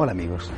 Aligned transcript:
Hola 0.00 0.12
amigos, 0.12 0.48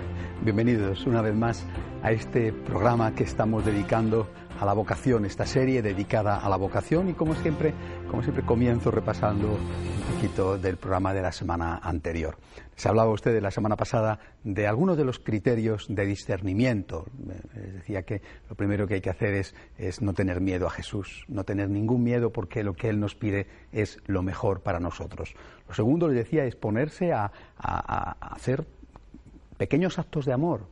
bienvenidos 0.43 1.07
una 1.07 1.23
vez 1.23 1.35
más 1.35 1.65
a 2.03 2.13
este 2.13 2.53
programa 2.53 3.15
que 3.15 3.25
estamos 3.25 3.65
dedicando 3.65 4.29
a 4.61 4.67
la 4.67 4.75
vocación, 4.75 5.25
esta 5.25 5.47
serie 5.47 5.81
dedicada 5.81 6.37
a 6.37 6.49
la 6.51 6.57
vocación 6.57 7.09
y 7.09 7.15
como 7.15 7.35
siempre, 7.35 7.73
como 8.11 8.23
siempre 8.23 8.45
comienzo 8.45 8.91
repasando 8.91 9.53
un 9.53 10.15
poquito 10.15 10.59
del 10.59 10.77
programa 10.77 11.15
de 11.15 11.23
la 11.23 11.33
semana 11.33 11.81
anterior. 11.83 12.37
Se 12.77 12.91
hablaba 12.91 13.13
usted 13.13 13.33
de 13.33 13.41
la 13.41 13.51
semana 13.51 13.77
pasada 13.77 14.19
de 14.45 14.67
algunos 14.67 14.99
de 14.99 15.07
los 15.07 15.19
criterios 15.19 15.87
de 15.89 16.05
discernimiento. 16.05 17.07
Les 17.57 17.73
decía 17.73 18.03
que 18.03 18.21
lo 18.51 18.57
primero 18.57 18.87
que 18.87 18.97
hay 18.97 19.01
que 19.01 19.09
hacer 19.09 19.33
es, 19.33 19.55
es 19.79 20.03
no 20.03 20.13
tener 20.13 20.43
miedo 20.43 20.67
a 20.67 20.71
Jesús, 20.71 21.25
no 21.29 21.45
tener 21.45 21.71
ningún 21.71 22.05
miedo 22.05 22.31
porque 22.31 22.63
lo 22.63 22.75
que 22.75 22.91
Él 22.91 23.01
nos 23.01 23.15
pide 23.15 23.47
es 23.73 24.01
lo 24.05 24.23
mejor 24.23 24.61
para 24.61 24.81
nosotros. 24.81 25.35
Lo 25.67 25.75
segundo, 25.75 26.09
le 26.09 26.15
decía, 26.15 26.45
es 26.45 26.57
ponerse 26.57 27.15
a, 27.15 27.33
a, 27.57 28.17
a 28.21 28.35
hacer 28.35 28.67
pequeños 29.61 29.99
actos 29.99 30.25
de 30.25 30.33
amor, 30.33 30.63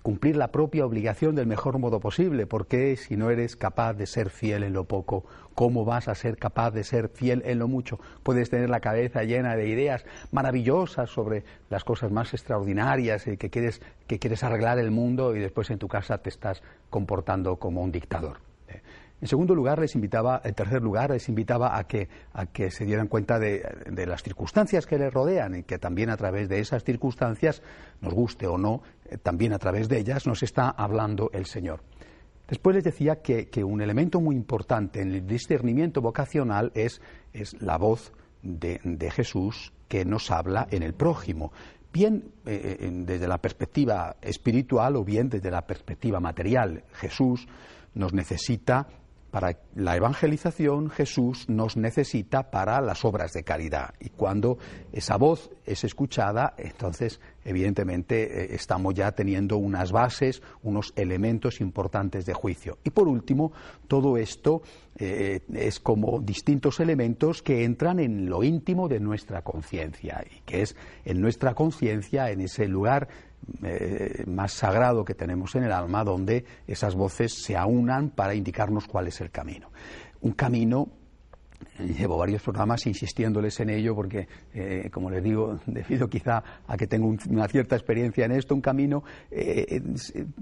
cumplir 0.00 0.34
la 0.34 0.50
propia 0.50 0.86
obligación 0.86 1.34
del 1.34 1.46
mejor 1.46 1.78
modo 1.78 2.00
posible, 2.00 2.46
porque 2.46 2.96
si 2.96 3.18
no 3.18 3.28
eres 3.28 3.54
capaz 3.54 3.92
de 3.92 4.06
ser 4.06 4.30
fiel 4.30 4.62
en 4.62 4.72
lo 4.72 4.84
poco, 4.84 5.26
¿cómo 5.54 5.84
vas 5.84 6.08
a 6.08 6.14
ser 6.14 6.38
capaz 6.38 6.70
de 6.70 6.84
ser 6.84 7.10
fiel 7.10 7.42
en 7.44 7.58
lo 7.58 7.68
mucho? 7.68 8.00
Puedes 8.22 8.48
tener 8.48 8.70
la 8.70 8.80
cabeza 8.80 9.24
llena 9.24 9.56
de 9.56 9.68
ideas 9.68 10.06
maravillosas 10.32 11.10
sobre 11.10 11.44
las 11.68 11.84
cosas 11.84 12.12
más 12.12 12.32
extraordinarias 12.32 13.26
y 13.26 13.36
que 13.36 13.50
quieres, 13.50 13.82
que 14.06 14.18
quieres 14.18 14.42
arreglar 14.42 14.78
el 14.78 14.90
mundo 14.90 15.36
y 15.36 15.40
después 15.40 15.68
en 15.68 15.78
tu 15.78 15.88
casa 15.88 16.16
te 16.16 16.30
estás 16.30 16.62
comportando 16.88 17.56
como 17.56 17.82
un 17.82 17.92
dictador. 17.92 18.38
En 19.24 19.28
segundo 19.28 19.54
lugar, 19.54 19.78
les 19.78 19.94
invitaba, 19.94 20.42
en 20.44 20.52
tercer 20.52 20.82
lugar, 20.82 21.08
les 21.08 21.30
invitaba 21.30 21.78
a 21.78 21.84
que, 21.84 22.10
a 22.34 22.44
que 22.44 22.70
se 22.70 22.84
dieran 22.84 23.08
cuenta 23.08 23.38
de, 23.38 23.64
de, 23.90 24.04
las 24.04 24.22
circunstancias 24.22 24.84
que 24.84 24.98
les 24.98 25.10
rodean 25.10 25.54
y 25.54 25.62
que 25.62 25.78
también 25.78 26.10
a 26.10 26.16
través 26.18 26.46
de 26.46 26.60
esas 26.60 26.84
circunstancias, 26.84 27.62
nos 28.02 28.12
guste 28.12 28.46
o 28.46 28.58
no, 28.58 28.82
eh, 29.06 29.16
también 29.16 29.54
a 29.54 29.58
través 29.58 29.88
de 29.88 29.98
ellas 29.98 30.26
nos 30.26 30.42
está 30.42 30.68
hablando 30.68 31.30
el 31.32 31.46
Señor. 31.46 31.80
Después 32.48 32.76
les 32.76 32.84
decía 32.84 33.22
que, 33.22 33.48
que 33.48 33.64
un 33.64 33.80
elemento 33.80 34.20
muy 34.20 34.36
importante 34.36 35.00
en 35.00 35.12
el 35.12 35.26
discernimiento 35.26 36.02
vocacional 36.02 36.70
es, 36.74 37.00
es 37.32 37.58
la 37.62 37.78
voz 37.78 38.12
de, 38.42 38.78
de, 38.84 39.10
Jesús 39.10 39.72
que 39.88 40.04
nos 40.04 40.30
habla 40.30 40.68
en 40.70 40.82
el 40.82 40.92
prójimo, 40.92 41.50
bien 41.94 42.24
eh, 42.44 42.90
desde 42.92 43.26
la 43.26 43.38
perspectiva 43.38 44.16
espiritual 44.20 44.96
o 44.96 45.02
bien 45.02 45.30
desde 45.30 45.50
la 45.50 45.66
perspectiva 45.66 46.20
material. 46.20 46.84
Jesús 46.92 47.48
nos 47.94 48.12
necesita 48.12 48.86
para 49.34 49.58
la 49.74 49.96
evangelización 49.96 50.90
Jesús 50.90 51.48
nos 51.48 51.76
necesita 51.76 52.52
para 52.52 52.80
las 52.80 53.04
obras 53.04 53.32
de 53.32 53.42
caridad. 53.42 53.92
Y 53.98 54.10
cuando 54.10 54.58
esa 54.92 55.16
voz 55.16 55.50
es 55.66 55.82
escuchada, 55.82 56.54
entonces 56.56 57.20
evidentemente 57.44 58.44
eh, 58.44 58.54
estamos 58.54 58.94
ya 58.94 59.10
teniendo 59.10 59.56
unas 59.56 59.90
bases, 59.90 60.40
unos 60.62 60.92
elementos 60.94 61.60
importantes 61.60 62.26
de 62.26 62.32
juicio. 62.32 62.78
Y 62.84 62.90
por 62.90 63.08
último, 63.08 63.50
todo 63.88 64.18
esto 64.18 64.62
eh, 64.94 65.40
es 65.52 65.80
como 65.80 66.20
distintos 66.20 66.78
elementos 66.78 67.42
que 67.42 67.64
entran 67.64 67.98
en 67.98 68.30
lo 68.30 68.44
íntimo 68.44 68.86
de 68.86 69.00
nuestra 69.00 69.42
conciencia 69.42 70.24
y 70.30 70.42
que 70.42 70.62
es 70.62 70.76
en 71.04 71.20
nuestra 71.20 71.54
conciencia, 71.54 72.30
en 72.30 72.40
ese 72.40 72.68
lugar 72.68 73.08
eh, 73.62 74.24
más 74.26 74.52
sagrado 74.52 75.04
que 75.04 75.14
tenemos 75.14 75.54
en 75.54 75.64
el 75.64 75.72
alma, 75.72 76.04
donde 76.04 76.44
esas 76.66 76.94
voces 76.94 77.42
se 77.42 77.56
aunan 77.56 78.10
para 78.10 78.34
indicarnos 78.34 78.86
cuál 78.86 79.08
es 79.08 79.20
el 79.20 79.30
camino. 79.30 79.70
Un 80.20 80.32
camino 80.32 80.88
Llevo 81.78 82.18
varios 82.18 82.42
programas 82.42 82.86
insistiéndoles 82.86 83.58
en 83.60 83.70
ello 83.70 83.94
porque, 83.94 84.28
eh, 84.52 84.88
como 84.92 85.10
les 85.10 85.22
digo, 85.22 85.58
debido 85.66 86.08
quizá 86.08 86.42
a 86.66 86.76
que 86.76 86.86
tengo 86.86 87.08
un, 87.08 87.18
una 87.30 87.48
cierta 87.48 87.76
experiencia 87.76 88.24
en 88.24 88.32
esto, 88.32 88.54
un 88.54 88.60
camino 88.60 89.04
eh, 89.30 89.82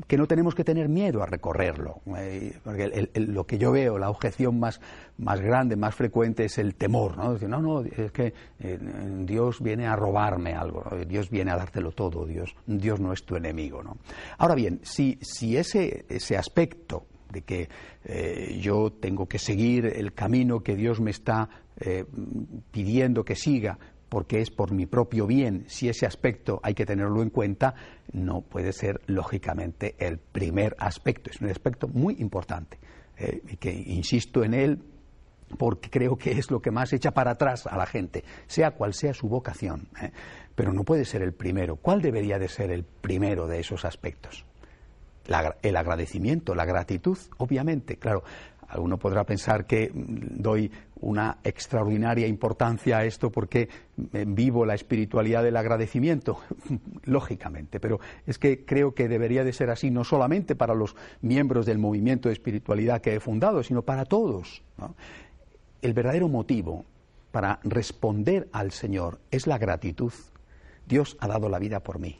que 0.06 0.16
no 0.16 0.26
tenemos 0.26 0.54
que 0.54 0.64
tener 0.64 0.88
miedo 0.88 1.22
a 1.22 1.26
recorrerlo. 1.26 2.00
Eh, 2.16 2.58
porque 2.62 3.10
lo 3.14 3.44
que 3.46 3.58
yo 3.58 3.72
veo, 3.72 3.98
la 3.98 4.10
objeción 4.10 4.58
más, 4.58 4.80
más 5.18 5.40
grande, 5.40 5.76
más 5.76 5.94
frecuente 5.94 6.44
es 6.44 6.58
el 6.58 6.74
temor. 6.74 7.16
¿no? 7.16 7.34
Decir, 7.34 7.48
no, 7.48 7.60
no, 7.60 7.80
es 7.80 8.12
que 8.12 8.32
eh, 8.60 8.78
Dios 9.20 9.62
viene 9.62 9.86
a 9.86 9.96
robarme 9.96 10.54
algo, 10.54 10.84
Dios 11.06 11.30
viene 11.30 11.50
a 11.50 11.56
dártelo 11.56 11.92
todo, 11.92 12.26
Dios, 12.26 12.54
Dios 12.66 13.00
no 13.00 13.12
es 13.12 13.24
tu 13.24 13.36
enemigo. 13.36 13.82
¿no? 13.82 13.96
Ahora 14.38 14.54
bien, 14.54 14.80
si, 14.82 15.18
si 15.20 15.56
ese, 15.56 16.04
ese 16.08 16.36
aspecto 16.36 17.06
de 17.32 17.42
que 17.42 17.68
eh, 18.04 18.58
yo 18.60 18.92
tengo 18.92 19.26
que 19.26 19.38
seguir 19.38 19.86
el 19.86 20.12
camino 20.12 20.60
que 20.60 20.76
Dios 20.76 21.00
me 21.00 21.10
está 21.10 21.48
eh, 21.80 22.04
pidiendo 22.70 23.24
que 23.24 23.34
siga 23.34 23.78
porque 24.08 24.42
es 24.42 24.50
por 24.50 24.72
mi 24.72 24.84
propio 24.84 25.26
bien, 25.26 25.64
si 25.68 25.88
ese 25.88 26.04
aspecto 26.04 26.60
hay 26.62 26.74
que 26.74 26.84
tenerlo 26.84 27.22
en 27.22 27.30
cuenta, 27.30 27.74
no 28.12 28.42
puede 28.42 28.74
ser 28.74 29.00
lógicamente 29.06 29.94
el 29.98 30.18
primer 30.18 30.76
aspecto, 30.78 31.30
es 31.30 31.40
un 31.40 31.48
aspecto 31.48 31.88
muy 31.88 32.16
importante 32.18 32.78
eh, 33.16 33.40
y 33.48 33.56
que 33.56 33.72
insisto 33.72 34.44
en 34.44 34.52
él 34.52 34.82
porque 35.56 35.88
creo 35.88 36.16
que 36.16 36.32
es 36.32 36.50
lo 36.50 36.60
que 36.60 36.70
más 36.70 36.92
echa 36.92 37.12
para 37.12 37.32
atrás 37.32 37.66
a 37.66 37.76
la 37.78 37.86
gente, 37.86 38.22
sea 38.46 38.72
cual 38.72 38.92
sea 38.92 39.14
su 39.14 39.28
vocación, 39.28 39.88
pero 40.54 40.72
no 40.72 40.84
puede 40.84 41.04
ser 41.04 41.22
el 41.22 41.32
primero. 41.32 41.76
¿Cuál 41.76 42.00
debería 42.00 42.38
de 42.38 42.48
ser 42.48 42.70
el 42.70 42.84
primero 42.84 43.46
de 43.46 43.60
esos 43.60 43.84
aspectos? 43.84 44.46
El 45.62 45.76
agradecimiento, 45.76 46.54
la 46.54 46.64
gratitud, 46.64 47.18
obviamente, 47.38 47.96
claro. 47.96 48.22
Alguno 48.68 48.98
podrá 48.98 49.24
pensar 49.24 49.66
que 49.66 49.90
doy 49.92 50.70
una 51.02 51.36
extraordinaria 51.44 52.26
importancia 52.26 52.96
a 52.96 53.04
esto 53.04 53.30
porque 53.30 53.68
vivo 53.96 54.64
la 54.64 54.74
espiritualidad 54.74 55.42
del 55.42 55.58
agradecimiento, 55.58 56.40
lógicamente, 57.04 57.80
pero 57.80 58.00
es 58.26 58.38
que 58.38 58.64
creo 58.64 58.94
que 58.94 59.08
debería 59.08 59.44
de 59.44 59.52
ser 59.52 59.68
así 59.68 59.90
no 59.90 60.04
solamente 60.04 60.56
para 60.56 60.74
los 60.74 60.96
miembros 61.20 61.66
del 61.66 61.76
movimiento 61.78 62.30
de 62.30 62.32
espiritualidad 62.32 63.02
que 63.02 63.14
he 63.14 63.20
fundado, 63.20 63.62
sino 63.62 63.82
para 63.82 64.06
todos. 64.06 64.62
El 65.82 65.92
verdadero 65.92 66.28
motivo 66.28 66.86
para 67.30 67.60
responder 67.64 68.48
al 68.52 68.72
Señor 68.72 69.20
es 69.30 69.46
la 69.46 69.58
gratitud. 69.58 70.14
Dios 70.86 71.18
ha 71.20 71.28
dado 71.28 71.50
la 71.50 71.58
vida 71.58 71.80
por 71.80 71.98
mí. 71.98 72.18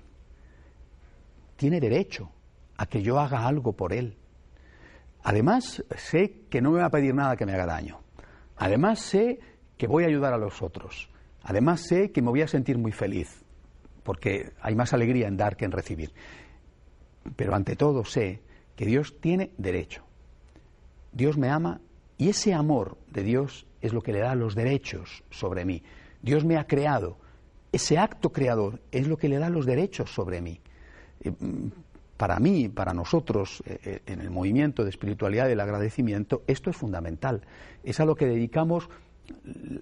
Tiene 1.57 1.81
derecho 1.81 2.31
a 2.77 2.87
que 2.87 3.03
yo 3.03 3.19
haga 3.21 3.47
algo 3.47 3.73
por 3.75 3.93
Él. 3.93 4.17
Además, 5.23 5.85
sé 5.97 6.41
que 6.51 6.61
no 6.61 6.73
me 6.73 6.81
va 6.81 6.87
a 6.87 6.91
pedir 6.91 7.15
nada 7.15 7.37
que 7.37 7.47
me 7.47 7.53
haga 7.53 7.67
daño. 7.67 8.01
Además, 8.57 9.01
sé 9.01 9.39
que 9.77 9.87
voy 9.87 10.05
a 10.05 10.09
ayudar 10.09 10.33
a 10.33 10.39
los 10.39 10.63
otros. 10.63 11.09
Además, 11.43 11.81
sé 11.81 12.11
que 12.11 12.23
me 12.23 12.31
voy 12.31 12.43
a 12.43 12.49
sentir 12.49 12.79
muy 12.79 12.93
feliz, 12.93 13.45
porque 14.03 14.53
hay 14.61 14.75
más 14.75 14.93
alegría 14.93 15.29
en 15.29 15.37
dar 15.37 15.57
que 15.57 15.65
en 15.65 15.73
recibir. 15.73 16.13
Pero 17.37 17.55
ante 17.55 17.77
todo, 17.77 18.05
sé 18.05 18.43
que 18.77 18.87
Dios 18.87 19.21
tiene 19.21 19.53
derecho. 19.59 20.05
Dios 21.13 21.37
me 21.37 21.51
ama 21.51 21.81
y 22.19 22.31
ese 22.31 22.55
amor 22.55 22.99
de 23.09 23.23
Dios 23.23 23.67
es 23.81 23.93
lo 23.93 24.01
que 24.01 24.13
le 24.13 24.21
da 24.21 24.35
los 24.35 24.55
derechos 24.55 25.23
sobre 25.31 25.65
mí. 25.65 25.83
Dios 26.23 26.45
me 26.45 26.57
ha 26.57 26.67
creado. 26.67 27.19
Ese 27.71 27.99
acto 27.99 28.33
creador 28.33 28.81
es 28.91 29.07
lo 29.09 29.17
que 29.17 29.29
le 29.29 29.39
da 29.39 29.51
los 29.51 29.67
derechos 29.67 30.13
sobre 30.13 30.41
mí 30.41 30.61
para 32.17 32.39
mí, 32.39 32.69
para 32.69 32.95
nosotros, 32.95 33.63
eh, 33.67 33.79
eh, 33.85 34.03
en 34.07 34.21
el 34.21 34.31
movimiento 34.31 34.85
de 34.85 34.91
espiritualidad 34.91 35.49
del 35.49 35.61
agradecimiento, 35.61 36.43
esto 36.47 36.71
es 36.71 36.77
fundamental. 36.77 37.43
Es 37.83 38.01
a 38.01 38.05
lo 38.05 38.15
que 38.15 38.27
dedicamos 38.27 38.89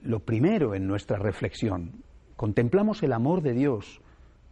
lo 0.02 0.20
primero 0.20 0.74
en 0.74 0.86
nuestra 0.86 1.18
reflexión. 1.18 2.02
Contemplamos 2.36 3.02
el 3.02 3.12
amor 3.12 3.42
de 3.42 3.52
Dios, 3.52 4.00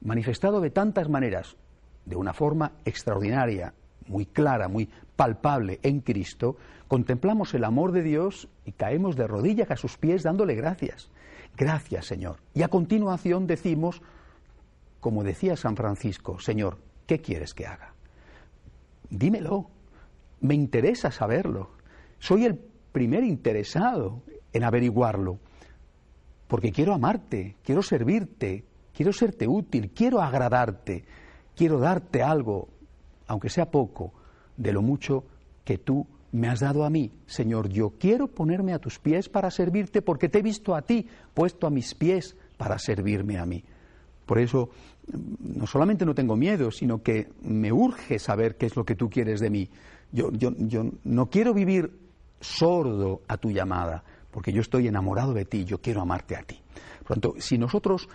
manifestado 0.02 0.60
de 0.60 0.70
tantas 0.70 1.08
maneras, 1.08 1.56
de 2.04 2.16
una 2.16 2.32
forma 2.32 2.72
extraordinaria, 2.84 3.74
muy 4.06 4.26
clara, 4.26 4.68
muy 4.68 4.88
palpable 5.16 5.80
en 5.82 6.00
Cristo, 6.00 6.56
contemplamos 6.86 7.52
el 7.54 7.64
amor 7.64 7.92
de 7.92 8.02
Dios 8.02 8.48
y 8.64 8.72
caemos 8.72 9.16
de 9.16 9.26
rodillas 9.26 9.70
a 9.70 9.76
sus 9.76 9.98
pies 9.98 10.22
dándole 10.22 10.54
gracias. 10.54 11.10
Gracias, 11.56 12.06
Señor. 12.06 12.36
Y 12.54 12.62
a 12.62 12.68
continuación 12.68 13.46
decimos, 13.46 14.00
como 15.00 15.24
decía 15.24 15.56
San 15.56 15.76
Francisco, 15.76 16.38
Señor, 16.38 16.78
¿qué 17.08 17.18
quieres 17.18 17.54
que 17.54 17.66
haga? 17.66 17.94
Dímelo. 19.10 19.70
Me 20.40 20.54
interesa 20.54 21.10
saberlo. 21.10 21.70
Soy 22.20 22.44
el 22.44 22.54
primer 22.92 23.24
interesado 23.24 24.22
en 24.52 24.62
averiguarlo. 24.62 25.40
Porque 26.46 26.70
quiero 26.70 26.94
amarte, 26.94 27.56
quiero 27.64 27.82
servirte, 27.82 28.64
quiero 28.94 29.12
serte 29.12 29.48
útil, 29.48 29.90
quiero 29.90 30.20
agradarte, 30.20 31.04
quiero 31.56 31.80
darte 31.80 32.22
algo, 32.22 32.68
aunque 33.26 33.50
sea 33.50 33.70
poco, 33.70 34.12
de 34.56 34.72
lo 34.72 34.82
mucho 34.82 35.24
que 35.64 35.78
tú 35.78 36.06
me 36.30 36.48
has 36.48 36.60
dado 36.60 36.84
a 36.84 36.90
mí. 36.90 37.10
Señor, 37.26 37.68
yo 37.68 37.94
quiero 37.98 38.28
ponerme 38.28 38.74
a 38.74 38.78
tus 38.78 38.98
pies 38.98 39.28
para 39.28 39.50
servirte 39.50 40.02
porque 40.02 40.28
te 40.28 40.38
he 40.38 40.42
visto 40.42 40.74
a 40.74 40.82
ti, 40.82 41.08
puesto 41.34 41.66
a 41.66 41.70
mis 41.70 41.94
pies 41.94 42.36
para 42.56 42.78
servirme 42.78 43.38
a 43.38 43.46
mí. 43.46 43.64
Por 44.28 44.38
eso, 44.38 44.68
no 45.40 45.66
solamente 45.66 46.04
no 46.04 46.14
tengo 46.14 46.36
miedo, 46.36 46.70
sino 46.70 47.02
que 47.02 47.28
me 47.40 47.72
urge 47.72 48.18
saber 48.18 48.58
qué 48.58 48.66
es 48.66 48.76
lo 48.76 48.84
que 48.84 48.94
tú 48.94 49.08
quieres 49.08 49.40
de 49.40 49.48
mí. 49.48 49.70
Yo, 50.12 50.30
yo, 50.32 50.52
yo 50.58 50.84
no 51.04 51.30
quiero 51.30 51.54
vivir 51.54 51.98
sordo 52.38 53.22
a 53.26 53.38
tu 53.38 53.50
llamada, 53.50 54.04
porque 54.30 54.52
yo 54.52 54.60
estoy 54.60 54.86
enamorado 54.86 55.32
de 55.32 55.46
ti, 55.46 55.64
yo 55.64 55.80
quiero 55.80 56.02
amarte 56.02 56.36
a 56.36 56.42
ti. 56.42 56.60
Por 57.04 57.16
lo 57.16 57.20
tanto, 57.22 57.34
si 57.40 57.56
nosotros 57.56 58.10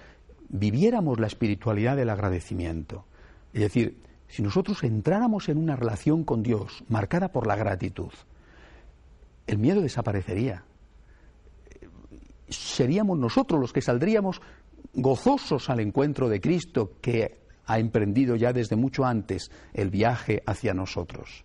viviéramos 0.49 1.19
la 1.19 1.25
espiritualidad 1.25 1.97
del 1.97 2.11
agradecimiento, 2.11 3.05
es 3.51 3.61
decir, 3.61 3.97
si 4.27 4.43
nosotros 4.43 4.83
entráramos 4.83 5.49
en 5.49 5.57
una 5.57 5.75
relación 5.75 6.23
con 6.23 6.43
Dios 6.43 6.83
marcada 6.89 7.29
por 7.29 7.47
la 7.47 7.55
gratitud, 7.55 8.11
el 9.47 9.57
miedo 9.57 9.81
desaparecería. 9.81 10.63
Seríamos 12.49 13.17
nosotros 13.17 13.59
los 13.59 13.73
que 13.73 13.81
saldríamos 13.81 14.43
gozosos 14.93 15.69
al 15.69 15.79
encuentro 15.79 16.29
de 16.29 16.39
Cristo 16.39 16.93
que 17.01 17.41
ha 17.65 17.79
emprendido 17.79 18.35
ya 18.35 18.53
desde 18.53 18.75
mucho 18.75 19.05
antes 19.05 19.49
el 19.73 19.89
viaje 19.89 20.43
hacia 20.45 20.73
nosotros. 20.73 21.43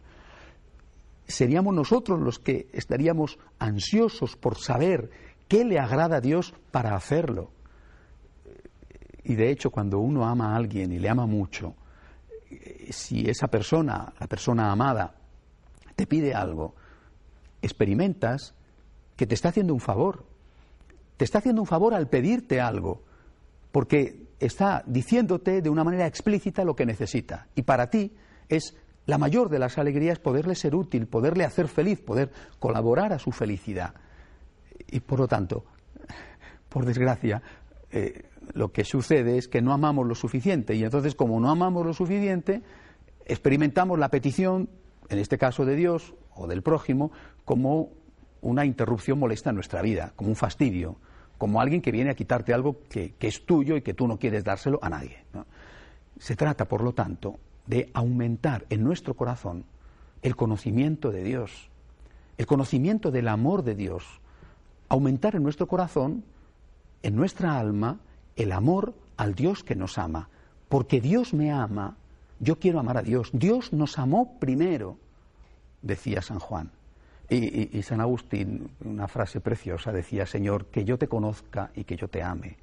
Seríamos 1.27 1.75
nosotros 1.75 2.21
los 2.21 2.39
que 2.39 2.69
estaríamos 2.73 3.39
ansiosos 3.59 4.37
por 4.37 4.59
saber 4.59 5.11
qué 5.47 5.65
le 5.65 5.79
agrada 5.79 6.17
a 6.17 6.21
Dios 6.21 6.55
para 6.71 6.95
hacerlo. 6.95 7.51
Y 9.25 9.35
de 9.35 9.51
hecho, 9.51 9.71
cuando 9.71 9.99
uno 9.99 10.27
ama 10.27 10.53
a 10.53 10.57
alguien 10.57 10.91
y 10.91 10.99
le 10.99 11.09
ama 11.09 11.27
mucho, 11.27 11.75
si 12.91 13.29
esa 13.29 13.49
persona, 13.49 14.13
la 14.19 14.27
persona 14.27 14.73
amada, 14.73 15.15
te 15.97 16.07
pide 16.07 16.35
algo, 16.35 16.75
experimentas 17.61 18.55
que 19.17 19.27
te 19.27 19.35
está 19.35 19.51
haciendo 19.51 19.75
un 19.75 19.81
favor. 19.81 20.25
Te 21.17 21.25
está 21.25 21.39
haciendo 21.39 21.61
un 21.61 21.67
favor 21.67 21.93
al 21.93 22.09
pedirte 22.09 22.61
algo, 22.61 23.03
porque 23.73 24.29
está 24.41 24.83
diciéndote 24.87 25.63
de 25.63 25.71
una 25.71 25.85
manera 25.85 26.07
explícita 26.07 26.65
lo 26.65 26.77
que 26.77 26.87
necesita. 26.87 27.49
Y 27.55 27.63
para 27.63 27.91
ti 27.91 28.13
es 28.49 28.75
la 29.07 29.19
mayor 29.19 29.49
de 29.49 29.59
las 29.59 29.79
alegrías 29.79 30.19
poderle 30.19 30.55
ser 30.55 30.75
útil, 30.75 31.07
poderle 31.07 31.45
hacer 31.45 31.69
feliz, 31.69 32.01
poder 32.01 32.31
colaborar 32.59 33.13
a 33.13 33.19
su 33.19 33.33
felicidad. 33.33 33.95
Y 34.91 35.01
por 35.01 35.19
lo 35.19 35.29
tanto, 35.29 35.65
por 36.69 36.85
desgracia, 36.85 37.43
eh, 37.91 38.25
lo 38.53 38.73
que 38.73 38.85
sucede 38.85 39.39
es 39.39 39.49
que 39.49 39.63
no 39.63 39.73
amamos 39.73 40.07
lo 40.07 40.15
suficiente 40.15 40.75
y 40.75 40.85
entonces 40.85 41.15
como 41.15 41.41
no 41.41 41.51
amamos 41.51 41.87
lo 41.87 41.95
suficiente, 41.95 42.63
experimentamos 43.25 43.99
la 43.99 44.09
petición, 44.11 44.69
en 45.09 45.19
este 45.19 45.39
caso 45.39 45.65
de 45.65 45.75
Dios 45.75 46.15
o 46.35 46.47
del 46.47 46.63
prójimo, 46.63 47.11
como 47.45 47.91
una 48.41 48.65
interrupción 48.65 49.19
molesta 49.19 49.51
en 49.51 49.57
nuestra 49.57 49.83
vida, 49.83 50.13
como 50.17 50.31
un 50.31 50.37
fastidio, 50.37 50.97
como 51.39 51.61
alguien 51.61 51.81
que 51.81 51.93
viene 51.93 52.11
a 52.11 52.15
quitarte 52.15 52.53
algo 52.53 52.81
que, 52.89 53.15
es 53.21 53.47
tuyo 53.47 53.77
y 53.77 53.83
que 53.83 53.95
tú 53.95 54.09
no 54.09 54.19
quieres 54.19 54.45
dárselo 54.45 54.81
a 54.83 54.91
nadie. 54.91 55.25
Se 56.19 56.35
trata, 56.35 56.67
por 56.67 56.83
lo 56.83 56.93
tanto, 56.93 57.39
de 57.67 57.91
aumentar 57.95 58.67
en 58.71 58.83
nuestro 58.83 59.15
corazón 59.15 59.65
el 60.21 60.35
conocimiento 60.35 61.13
de 61.13 61.23
Dios, 61.23 61.71
el 62.37 62.47
conocimiento 62.47 63.13
del 63.13 63.29
amor 63.29 63.63
de 63.63 63.77
Dios, 63.77 64.05
aumentar 64.89 65.37
en 65.37 65.45
nuestro 65.45 65.69
corazón, 65.69 66.25
en 67.03 67.15
nuestra 67.15 67.59
alma, 67.59 68.01
el 68.35 68.51
amor 68.51 68.95
al 69.17 69.35
Dios 69.35 69.63
que 69.63 69.77
nos 69.77 69.97
ama. 69.97 70.29
Porque 70.69 71.01
Dios 71.01 71.35
me 71.35 71.53
ama, 71.53 71.97
yo 72.41 72.59
quiero 72.59 72.81
amar 72.81 72.97
a 72.97 73.03
Dios. 73.03 73.31
Dios 73.33 73.73
nos 73.73 73.99
amó 73.99 74.39
primero, 74.41 74.99
decía 75.83 76.21
San 76.21 76.41
Juan. 76.41 76.73
Y, 77.31 77.83
San 77.83 78.01
Agustín, 78.01 78.71
una 78.85 79.07
frase 79.07 79.41
preciosa, 79.41 79.93
decía, 79.93 80.25
Señor, 80.25 80.67
que 80.67 80.85
yo 80.85 80.97
te 80.97 81.09
conozca 81.09 81.71
y 81.75 81.85
que 81.85 81.97
yo 81.97 82.09
te 82.09 82.23
ame. 82.23 82.57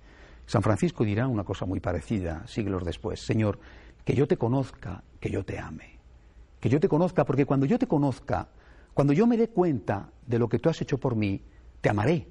San 0.48 0.64
Francisco 0.64 1.04
dirá 1.04 1.28
una 1.28 1.44
cosa 1.44 1.66
muy 1.66 1.80
parecida 1.80 2.46
siglos 2.48 2.84
después, 2.84 3.20
Señor, 3.20 3.60
que 4.04 4.16
yo 4.16 4.28
te 4.28 4.38
conozca, 4.38 5.04
que 5.20 5.30
yo 5.30 5.46
te 5.46 5.60
ame. 5.60 6.00
Que 6.60 6.70
yo 6.70 6.80
te 6.80 6.88
conozca, 6.88 7.26
porque 7.26 7.46
cuando 7.46 7.68
yo 7.68 7.78
te 7.78 7.88
conozca, 7.88 8.48
cuando 8.96 9.14
yo 9.14 9.28
me 9.28 9.38
dé 9.38 9.50
cuenta 9.50 10.10
de 10.26 10.40
lo 10.40 10.48
que 10.50 10.58
tú 10.58 10.70
has 10.70 10.82
hecho 10.82 10.98
por 10.98 11.16
mí, 11.16 11.42
te 11.82 11.90
amaré. 11.90 12.28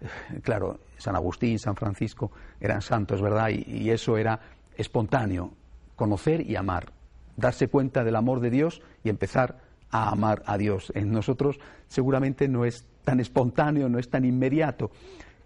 Claro, 0.42 0.80
San 0.96 1.16
Agustín, 1.16 1.58
San 1.58 1.76
Francisco 1.76 2.32
eran 2.60 2.82
santos, 2.82 3.20
¿verdad? 3.20 3.50
Y, 3.50 3.90
eso 3.90 4.16
era 4.16 4.40
espontáneo, 4.76 5.52
conocer 5.96 6.40
y 6.40 6.56
amar, 6.56 6.92
darse 7.36 7.68
cuenta 7.68 8.04
del 8.04 8.16
amor 8.16 8.40
de 8.40 8.50
Dios 8.50 8.80
y 9.04 9.08
empezar 9.08 9.58
a 9.90 10.10
amar 10.10 10.42
a 10.46 10.58
Dios. 10.58 10.92
En 10.94 11.10
nosotros 11.12 11.58
seguramente 11.86 12.48
no 12.48 12.64
es 12.64 12.84
tan 13.04 13.20
espontáneo, 13.20 13.88
no 13.88 13.98
es 13.98 14.10
tan 14.10 14.24
inmediato, 14.24 14.90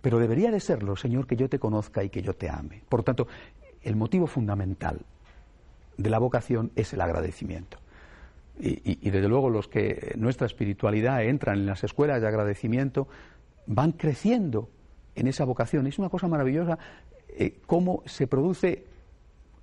pero 0.01 0.19
debería 0.19 0.51
de 0.51 0.61
serlo, 0.61 0.97
Señor, 0.97 1.27
que 1.27 1.37
yo 1.37 1.49
te 1.49 1.59
conozca 1.59 2.03
y 2.03 2.11
que 2.11 2.23
yo 2.23 2.35
te 2.35 2.51
ame. 2.51 2.83
Por 2.89 3.05
tanto, 3.05 3.29
el 3.83 3.97
motivo 3.97 4.27
fundamental 4.27 5.01
de 5.97 6.11
la 6.11 6.19
vocación 6.19 6.73
es 6.75 6.93
el 6.93 7.01
agradecimiento. 7.01 7.79
Y, 8.59 9.11
desde 9.11 9.29
luego 9.29 9.49
los 9.49 9.67
que 9.67 10.15
nuestra 10.17 10.47
espiritualidad 10.47 11.25
entran 11.25 11.59
en 11.59 11.67
las 11.67 11.85
escuelas 11.85 12.21
de 12.21 12.29
agradecimiento 12.29 13.09
van 13.67 13.93
creciendo 13.93 14.69
en 15.15 15.27
esa 15.27 15.45
vocación. 15.45 15.87
Es 15.87 15.99
una 15.99 16.11
cosa 16.11 16.29
maravillosa 16.29 16.79
eh, 17.29 17.61
cómo 17.67 18.03
se 18.05 18.27
produce 18.27 18.85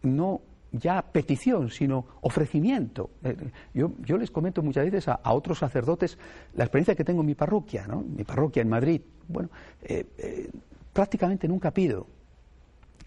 no 0.02 0.42
ya 0.72 1.02
petición, 1.02 1.70
sino 1.70 2.06
ofrecimiento. 2.22 3.10
Eh, 3.24 3.36
yo, 3.74 4.18
les 4.18 4.32
comento 4.32 4.62
muchas 4.62 4.86
veces 4.86 5.08
a, 5.08 5.20
otros 5.32 5.60
sacerdotes 5.60 6.18
la 6.54 6.64
experiencia 6.64 6.96
que 6.96 7.04
tengo 7.04 7.22
en 7.22 7.28
mi 7.28 7.36
parroquia, 7.36 7.88
¿no? 7.88 8.02
mi 8.02 8.24
parroquia 8.24 8.62
en 8.62 8.70
Madrid. 8.70 9.02
Bueno, 9.28 9.50
eh, 9.82 10.50
prácticamente 10.94 11.48
nunca 11.48 11.72
pido. 11.72 12.08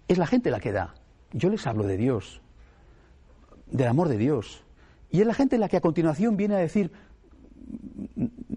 Es 0.08 0.18
la 0.18 0.26
gente 0.26 0.50
la 0.50 0.60
que 0.60 0.72
da. 0.72 0.94
Yo 1.32 1.48
les 1.48 1.66
hablo 1.66 1.84
de 1.84 1.96
Dios, 1.96 2.40
del 3.70 3.88
amor 3.88 4.08
de 4.08 4.18
Dios. 4.18 4.64
Y 5.10 5.20
es 5.20 5.26
la 5.26 5.34
gente 5.34 5.58
la 5.58 5.68
que 5.68 5.76
a 5.76 5.80
continuación 5.80 6.36
viene 6.36 6.54
a 6.54 6.58
decir, 6.58 6.92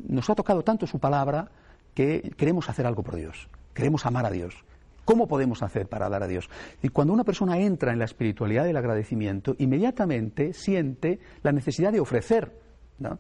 nos 0.08 0.30
ha 0.30 0.36
tocado 0.36 0.64
tanto 0.64 0.88
su 0.88 1.00
palabra 1.00 1.50
que 1.94 2.34
queremos 2.38 2.70
hacer 2.70 2.86
algo 2.86 3.04
por 3.04 3.16
Dios. 3.16 3.50
Queremos 3.74 4.06
amar 4.06 4.26
a 4.26 4.32
Dios. 4.32 4.66
¿Cómo 5.06 5.28
podemos 5.28 5.62
hacer 5.62 5.88
para 5.88 6.10
dar 6.10 6.24
a 6.24 6.28
Dios? 6.28 6.50
Y 6.82 6.90
cuando 6.90 7.14
una 7.14 7.24
persona 7.24 7.60
entra 7.60 7.94
en 7.94 8.00
la 8.00 8.06
espiritualidad 8.06 8.66
del 8.66 8.76
agradecimiento, 8.76 9.56
inmediatamente 9.60 10.54
siente 10.54 11.20
la 11.44 11.52
necesidad 11.52 11.94
de 11.94 12.00
ofrecer. 12.00 12.52
¿no? 12.98 13.20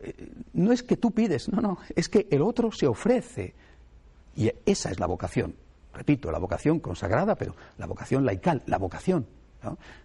Eh, 0.00 0.32
no 0.54 0.72
es 0.72 0.82
que 0.84 0.96
tú 0.96 1.10
pides, 1.10 1.48
no, 1.48 1.60
no, 1.60 1.78
es 1.94 2.08
que 2.08 2.28
el 2.30 2.42
otro 2.42 2.70
se 2.70 2.86
ofrece. 2.86 3.54
Y 4.36 4.50
esa 4.64 4.90
es 4.90 5.00
la 5.00 5.06
vocación. 5.06 5.56
Repito, 5.92 6.30
la 6.30 6.38
vocación 6.38 6.78
consagrada, 6.78 7.34
pero 7.34 7.56
la 7.76 7.86
vocación 7.86 8.24
laical, 8.24 8.62
la 8.66 8.78
vocación. 8.78 9.26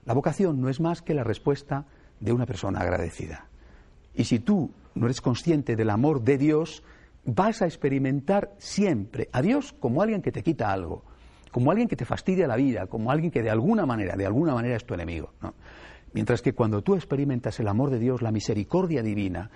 La 0.06 0.14
vocación 0.14 0.60
no 0.60 0.68
es 0.68 0.82
más 0.82 1.02
que 1.02 1.14
la 1.14 1.24
respuesta 1.24 1.86
de 2.20 2.34
una 2.34 2.46
persona 2.46 2.82
agradecida. 2.82 3.48
Y 4.14 4.26
si 4.26 4.40
tú 4.40 4.72
no 4.96 5.06
eres 5.06 5.22
consciente 5.22 5.76
del 5.76 5.90
amor 5.90 6.22
de 6.24 6.38
Dios, 6.38 6.84
vas 7.26 7.62
a 7.62 7.66
experimentar 7.66 8.52
siempre 8.58 9.30
a 9.32 9.42
Dios 9.42 9.74
como 9.74 10.02
alguien 10.02 10.22
que 10.22 10.32
te 10.32 10.44
quita 10.44 10.72
algo, 10.72 11.04
como 11.52 11.72
alguien 11.72 11.88
que 11.88 11.96
te 11.96 12.06
fastidia 12.06 12.48
la 12.48 12.56
vida, 12.56 12.88
como 12.88 13.12
alguien 13.12 13.32
que 13.32 13.42
de 13.42 13.50
alguna 13.50 13.86
manera, 13.86 14.16
de 14.16 14.26
alguna 14.26 14.54
manera 14.54 14.76
es 14.76 14.86
tu 14.86 14.94
enemigo. 14.94 15.32
Mientras 16.14 16.42
que 16.42 16.54
cuando 16.54 16.82
tú 16.82 16.96
experimentas 16.96 17.60
el 17.60 17.68
amor 17.68 17.90
de 17.90 18.00
Dios, 18.00 18.22
la 18.22 18.32
misericordia 18.32 19.02
divina, 19.02 19.50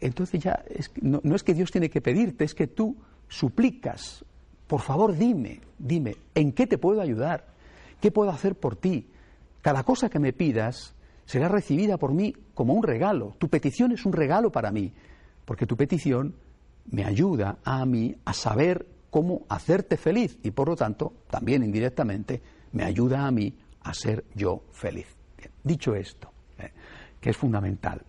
entonces 0.00 0.40
ya 0.42 0.64
no, 1.02 1.20
no 1.22 1.36
es 1.36 1.42
que 1.42 1.54
Dios 1.54 1.70
tiene 1.70 1.90
que 1.90 2.00
pedirte, 2.00 2.44
es 2.44 2.54
que 2.54 2.66
tú 2.66 2.96
suplicas, 3.28 4.24
por 4.66 4.80
favor 4.80 5.16
dime, 5.16 5.60
dime, 5.78 6.16
¿en 6.34 6.52
qué 6.52 6.66
te 6.66 6.78
puedo 6.78 7.00
ayudar? 7.00 7.46
¿Qué 8.00 8.10
puedo 8.10 8.30
hacer 8.30 8.54
por 8.54 8.76
ti? 8.76 9.08
Cada 9.60 9.82
cosa 9.82 10.08
que 10.08 10.18
me 10.18 10.32
pidas 10.32 10.94
será 11.24 11.48
recibida 11.48 11.98
por 11.98 12.14
mí 12.14 12.32
como 12.54 12.74
un 12.74 12.82
regalo. 12.82 13.34
Tu 13.38 13.48
petición 13.48 13.92
es 13.92 14.06
un 14.06 14.12
regalo 14.12 14.50
para 14.50 14.70
mí, 14.70 14.92
porque 15.44 15.66
tu 15.66 15.76
petición 15.76 16.34
me 16.90 17.04
ayuda 17.04 17.58
a 17.64 17.84
mí 17.84 18.16
a 18.24 18.32
saber 18.32 18.86
cómo 19.10 19.46
hacerte 19.48 19.96
feliz 19.96 20.38
y 20.42 20.50
por 20.50 20.68
lo 20.68 20.76
tanto 20.76 21.12
también 21.30 21.64
indirectamente 21.64 22.42
me 22.72 22.84
ayuda 22.84 23.26
a 23.26 23.30
mí 23.30 23.54
a 23.82 23.94
ser 23.94 24.24
yo 24.34 24.62
feliz. 24.72 25.06
dicho 25.62 25.94
esto, 25.94 26.30
eh, 26.58 26.70
que 27.20 27.30
es 27.30 27.36
fundamental, 27.36 28.02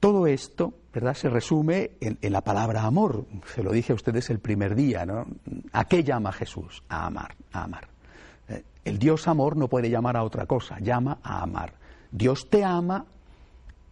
todo 0.00 0.26
esto 0.26 0.74
¿verdad? 0.96 1.12
Se 1.12 1.28
resume 1.28 1.90
en, 2.00 2.16
la 2.32 2.40
palabra 2.40 2.84
amor. 2.84 3.26
Se 3.54 3.62
lo 3.62 3.70
dije 3.70 3.92
a 3.92 3.94
ustedes 3.96 4.30
el 4.30 4.38
primer 4.38 4.74
día, 4.74 5.04
¿no? 5.04 5.26
¿A 5.72 5.84
qué 5.84 6.02
llama 6.02 6.32
Jesús? 6.32 6.82
A 6.88 7.04
amar, 7.04 7.36
a 7.52 7.64
amar. 7.64 7.86
Eh, 8.48 8.64
el 8.82 8.98
Dios 8.98 9.28
amor 9.28 9.58
no 9.58 9.68
puede 9.68 9.90
llamar 9.90 10.16
a 10.16 10.24
otra 10.24 10.46
cosa, 10.46 10.78
llama 10.80 11.18
a 11.22 11.42
amar. 11.42 11.74
Dios 12.10 12.48
te 12.48 12.64
ama 12.64 13.04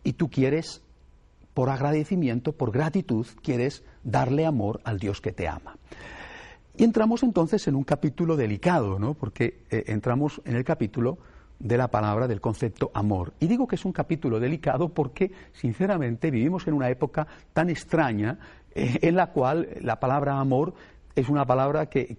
y 0.02 0.14
tú 0.14 0.30
quieres, 0.30 0.80
por 1.54 1.70
agradecimiento, 1.70 2.52
por 2.52 2.72
gratitud, 2.72 3.26
quieres 3.42 3.84
darle 4.02 4.44
amor 4.44 4.80
al 4.84 4.98
Dios 4.98 5.20
que 5.20 5.32
te 5.32 5.48
ama. 5.48 5.76
Y 6.76 6.82
entramos 6.82 7.22
entonces 7.22 7.66
en 7.68 7.76
un 7.76 7.84
capítulo 7.84 8.36
delicado, 8.36 8.98
¿no? 8.98 9.14
Porque 9.14 9.60
eh, 9.70 9.84
entramos 9.86 10.42
en 10.44 10.56
el 10.56 10.64
capítulo 10.64 11.18
de 11.60 11.78
la 11.78 11.88
palabra, 11.88 12.26
del 12.26 12.40
concepto 12.40 12.90
amor. 12.92 13.32
Y 13.38 13.46
digo 13.46 13.68
que 13.68 13.76
es 13.76 13.84
un 13.84 13.92
capítulo 13.92 14.40
delicado 14.40 14.88
porque, 14.88 15.30
sinceramente, 15.52 16.32
vivimos 16.32 16.66
en 16.66 16.74
una 16.74 16.90
época 16.90 17.28
tan 17.52 17.70
extraña 17.70 18.38
eh, 18.74 18.98
en 19.02 19.14
la 19.14 19.28
cual 19.28 19.68
la 19.80 20.00
palabra 20.00 20.40
amor 20.40 20.74
es 21.14 21.28
una 21.28 21.46
palabra 21.46 21.86
que, 21.86 22.16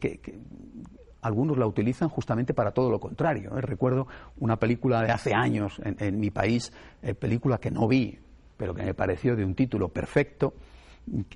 algunos 1.21 1.57
la 1.57 1.67
utilizan 1.67 2.07
justamente 2.07 2.53
para 2.53 2.71
todo 2.71 2.89
lo 2.89 2.99
contrario. 3.01 3.57
¿eh? 3.57 3.61
Recuerdo 3.61 4.07
una 4.39 4.57
película 4.57 5.01
de 5.01 5.11
hace 5.11 5.33
años 5.33 5.81
en, 5.83 6.19
mi 6.19 6.29
país, 6.29 6.71
película 7.19 7.57
que 7.57 7.71
no 7.71 7.87
vi, 7.87 8.19
pero 8.57 8.73
que 8.73 8.83
me 8.83 8.93
pareció 8.93 9.35
de 9.35 9.45
un 9.45 9.55
título 9.55 9.89
perfecto, 9.89 10.53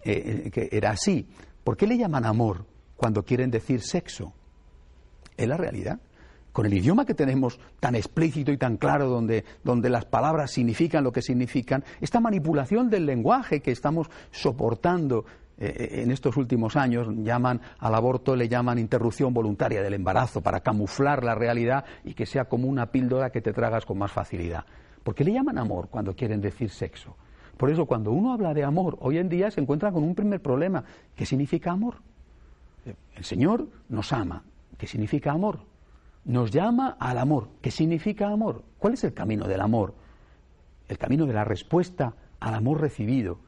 que 0.02 0.70
era 0.72 0.92
así. 0.92 1.28
¿Por 1.64 1.78
qué 1.78 1.86
le 1.88 1.98
llaman 1.98 2.26
amor 2.26 2.66
cuando 2.96 3.24
quieren 3.24 3.52
decir 3.52 3.82
sexo? 3.82 4.34
Es 5.38 5.48
la 5.48 5.58
realidad 5.58 6.00
con 6.52 6.66
el 6.66 6.74
idioma 6.74 7.06
que 7.06 7.14
tenemos 7.14 7.60
tan 7.80 7.96
explícito 7.96 8.52
y 8.52 8.58
tan 8.58 8.78
claro, 8.78 9.08
donde, 9.08 9.46
donde 9.64 9.90
las 9.90 10.06
palabras 10.06 10.52
significan 10.52 11.04
lo 11.04 11.12
que 11.12 11.22
significan, 11.22 11.84
esta 12.02 12.20
manipulación 12.20 12.90
del 12.90 13.06
lenguaje 13.06 13.62
que 13.62 13.72
estamos 13.72 14.10
soportando 14.32 15.26
eh, 15.58 15.68
eh, 15.68 16.02
en 16.04 16.12
estos 16.12 16.38
últimos 16.38 16.76
años, 16.76 17.08
llaman 17.18 17.62
al 17.80 17.96
aborto, 17.96 18.36
le 18.36 18.48
llaman 18.48 18.80
interrupción 18.80 19.34
voluntaria 19.34 19.82
del 19.82 19.94
embarazo 19.94 20.42
para 20.42 20.62
camuflar 20.62 21.24
la 21.24 21.36
realidad 21.36 21.86
y 22.04 22.14
que 22.14 22.26
sea 22.26 22.46
como 22.46 22.68
una 22.68 22.88
píldora 22.88 23.30
que 23.30 23.42
te 23.42 23.54
tragas 23.54 23.86
con 23.86 23.98
más 23.98 24.12
facilidad. 24.12 24.66
¿Por 25.10 25.16
qué 25.16 25.24
le 25.24 25.34
llaman 25.34 25.58
amor 25.58 25.88
cuando 25.90 26.16
quieren 26.16 26.40
decir 26.40 26.70
sexo? 26.70 27.16
Por 27.58 27.72
eso 27.72 27.88
cuando 27.88 28.12
uno 28.12 28.32
habla 28.32 28.54
de 28.54 28.64
amor, 28.64 28.96
hoy 29.02 29.18
en 29.18 29.28
día 29.28 29.50
se 29.50 29.60
encuentra 29.60 29.92
con 29.92 30.04
un 30.04 30.14
primer 30.14 30.40
problema. 30.40 30.84
¿Qué 31.16 31.26
significa 31.26 31.72
amor? 31.72 31.96
El 33.16 33.24
Señor 33.24 33.68
nos 33.90 34.14
ama. 34.14 34.44
¿Qué 34.78 34.86
significa 34.86 35.32
amor? 35.32 35.62
nos 36.26 36.52
llama 36.52 36.96
al 37.00 37.18
amor. 37.18 37.50
¿Qué 37.60 37.72
significa 37.72 38.30
amor? 38.30 38.62
¿Cuál 38.78 38.94
es 38.94 39.04
el 39.04 39.16
camino 39.16 39.48
del 39.48 39.62
amor? 39.62 39.96
El 40.88 41.00
camino 41.00 41.26
de 41.26 41.34
la 41.34 41.44
respuesta 41.44 42.14
al 42.40 42.54
amor 42.54 42.80
recibido 42.80 43.40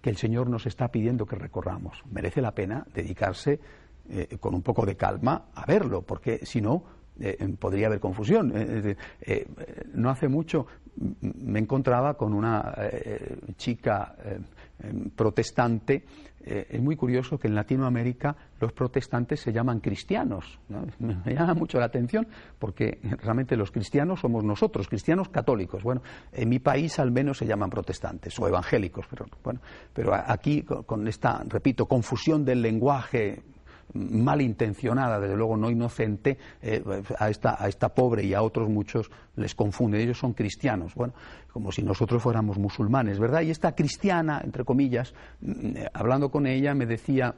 que 0.00 0.10
el 0.10 0.16
Señor 0.16 0.50
nos 0.50 0.66
está 0.66 0.88
pidiendo 0.88 1.26
que 1.26 1.36
recorramos. 1.36 2.02
Merece 2.10 2.42
la 2.42 2.56
pena 2.56 2.84
dedicarse 2.92 3.60
eh, 4.10 4.36
con 4.40 4.52
un 4.52 4.62
poco 4.62 4.84
de 4.84 4.96
calma 4.96 5.44
a 5.54 5.64
verlo, 5.64 6.02
porque 6.02 6.44
si 6.44 6.60
no, 6.60 6.82
eh, 7.20 7.36
podría 7.58 7.86
haber 7.86 8.00
confusión. 8.00 8.52
Eh, 8.54 9.46
no 9.94 10.10
hace 10.10 10.28
mucho 10.28 10.66
me 11.22 11.58
encontraba 11.58 12.14
con 12.18 12.34
una 12.34 12.74
chica 13.56 14.14
Em, 14.82 15.10
protestante, 15.10 16.04
eh, 16.44 16.66
es 16.70 16.82
muy 16.82 16.96
curioso 16.96 17.38
que 17.38 17.46
en 17.46 17.54
Latinoamérica 17.54 18.34
los 18.58 18.72
protestantes 18.72 19.40
se 19.40 19.52
llaman 19.52 19.78
cristianos. 19.78 20.58
Me 20.98 21.34
llama 21.34 21.54
mucho 21.54 21.78
la 21.78 21.86
atención 21.86 22.26
porque 22.58 22.98
realmente 23.22 23.56
los 23.56 23.70
cristianos 23.70 24.20
somos 24.20 24.42
nosotros, 24.42 24.88
cristianos 24.88 25.28
católicos. 25.28 25.84
Bueno, 25.84 26.02
en 26.32 26.48
mi 26.48 26.58
país 26.58 26.98
al 26.98 27.12
menos 27.12 27.38
se 27.38 27.46
llaman 27.46 27.70
protestantes 27.70 28.36
o 28.40 28.48
evangélicos, 28.48 29.06
pero 29.08 29.26
bueno, 29.44 29.60
pero 29.92 30.14
aquí 30.14 30.62
con 30.62 31.06
esta, 31.06 31.44
repito, 31.46 31.86
confusión 31.86 32.44
del 32.44 32.60
lenguaje 32.60 33.42
malintencionada, 33.94 35.20
desde 35.20 35.36
luego 35.36 35.56
no 35.56 35.70
inocente, 35.70 36.38
eh, 36.60 36.82
a, 37.18 37.30
esta, 37.30 37.62
a 37.62 37.68
esta 37.68 37.88
pobre 37.90 38.24
y 38.24 38.34
a 38.34 38.42
otros 38.42 38.68
muchos 38.68 39.10
les 39.36 39.54
confunde. 39.54 40.02
Ellos 40.02 40.18
son 40.18 40.32
cristianos, 40.32 40.94
bueno, 40.94 41.14
como 41.52 41.72
si 41.72 41.82
nosotros 41.82 42.22
fuéramos 42.22 42.58
musulmanes, 42.58 43.18
¿verdad? 43.18 43.42
Y 43.42 43.50
esta 43.50 43.74
cristiana, 43.74 44.40
entre 44.44 44.64
comillas, 44.64 45.14
mm, 45.40 45.74
hablando 45.92 46.30
con 46.30 46.46
ella, 46.46 46.74
me 46.74 46.86
decía, 46.86 47.34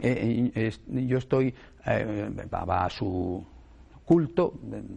eh, 0.00 0.72
yo 0.88 1.18
estoy, 1.18 1.54
eh, 1.86 2.30
va 2.52 2.84
a 2.84 2.90
su 2.90 3.44
culto, 4.08 4.54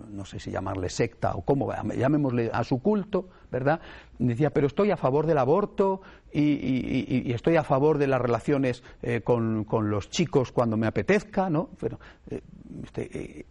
no 0.10 0.24
sé 0.24 0.40
si 0.40 0.52
llamarle 0.52 0.88
secta 0.88 1.36
o 1.36 1.42
cómo, 1.42 1.70
llamémosle 1.94 2.50
a 2.54 2.64
su 2.64 2.82
culto, 2.82 3.28
¿verdad? 3.52 3.82
Decía, 4.18 4.52
pero 4.52 4.68
estoy 4.68 4.90
a 4.90 4.96
favor 4.96 5.26
del 5.26 5.38
aborto 5.38 6.02
y, 6.32 7.30
estoy 7.34 7.58
a 7.58 7.64
favor 7.66 7.98
de 7.98 8.08
las 8.08 8.22
relaciones 8.22 8.82
eh, 9.02 9.20
con, 9.20 9.66
los 9.90 10.10
chicos 10.10 10.54
cuando 10.54 10.78
me 10.78 10.88
apetezca, 10.88 11.50
¿no? 11.50 11.72
Pero, 11.78 12.00
eh, 12.30 12.40
este, 12.86 13.20
eh, 13.20 13.46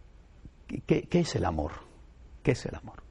¿qué, 0.87 1.19
es 1.19 1.35
el 1.35 1.45
amor? 1.45 1.73
¿Qué 2.41 2.53
es 2.53 2.65
el 2.65 2.73
amor? 2.73 3.03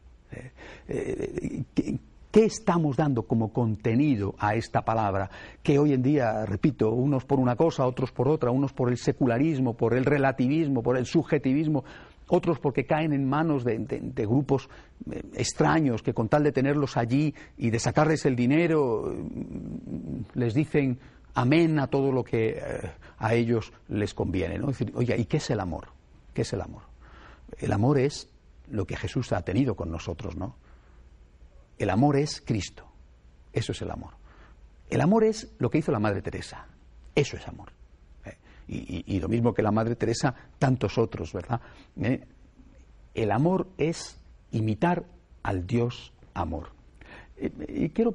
¿Qué 2.33 2.45
estamos 2.45 2.97
dando 2.97 3.23
como 3.23 3.53
contenido 3.53 4.35
a 4.41 4.57
esta 4.57 4.83
palabra? 4.83 5.31
Que 5.63 5.79
hoy 5.79 5.93
en 5.93 6.03
día, 6.03 6.45
repito, 6.47 6.91
unos 6.91 7.25
por 7.25 7.39
una 7.39 7.55
cosa, 7.55 7.87
otros 7.87 8.11
por 8.11 8.27
otra, 8.27 8.51
unos 8.51 8.73
por 8.73 8.89
el 8.89 8.99
secularismo, 8.99 9.75
por 9.75 9.95
el 9.95 10.05
relativismo, 10.05 10.83
por 10.83 10.97
el 10.97 11.07
subjetivismo, 11.07 11.85
otros 12.31 12.59
porque 12.61 12.87
caen 12.87 13.13
en 13.13 13.29
manos 13.29 13.65
de, 13.65 13.79
grupos 14.27 14.69
eh, 15.11 15.23
extraños 15.35 16.03
que 16.03 16.15
con 16.15 16.29
tal 16.29 16.45
de 16.45 16.53
tenerlos 16.53 16.97
allí 16.97 17.35
y 17.59 17.71
de 17.71 17.79
sacarles 17.79 18.25
el 18.25 18.37
dinero 18.37 19.13
mm, 19.13 20.39
les 20.39 20.55
dicen 20.55 20.99
amén 21.35 21.79
a 21.79 21.89
todo 21.89 22.13
lo 22.13 22.23
que 22.23 22.51
eh, 22.51 22.91
a 23.19 23.35
ellos 23.35 23.73
les 23.89 24.15
conviene. 24.15 24.59
¿no? 24.59 24.71
oye, 24.95 25.17
¿y 25.19 25.25
qué 25.27 25.39
es 25.39 25.51
el 25.51 25.61
amor? 25.61 25.89
¿Qué 26.33 26.43
es 26.43 26.53
el 26.53 26.61
amor? 26.61 26.83
El 27.59 27.73
amor 27.73 27.99
es 27.99 28.29
lo 28.71 28.87
que 28.87 28.97
Jesús 28.97 29.33
ha 29.33 29.43
tenido 29.43 29.75
con 29.75 29.91
nosotros, 29.91 30.37
¿no? 30.37 30.55
El 31.79 31.91
amor 31.91 32.17
es 32.17 32.41
Cristo. 32.41 32.87
Eso 33.53 33.73
es 33.73 33.83
el 33.83 33.91
amor. 33.91 34.15
El 34.89 35.01
amor 35.01 35.25
es 35.25 35.53
lo 35.59 35.71
que 35.71 35.79
hizo 35.79 35.91
la 35.91 35.99
Madre 35.99 36.23
Teresa. 36.23 36.67
Eso 37.17 37.37
es 37.37 37.49
amor 37.49 37.80
y, 38.73 39.19
lo 39.19 39.29
mismo 39.29 39.53
que 39.53 39.63
la 39.63 39.73
Madre 39.73 39.97
Teresa, 39.97 40.35
tantos 40.59 40.97
otros, 40.97 41.33
¿verdad? 41.33 41.61
¿Eh? 42.01 42.25
El 43.15 43.33
amor 43.33 43.69
es 43.77 44.21
imitar 44.53 45.05
al 45.43 45.67
Dios 45.67 46.13
amor. 46.35 46.71
Eh, 47.37 47.51
y 47.69 47.89
quiero 47.89 48.15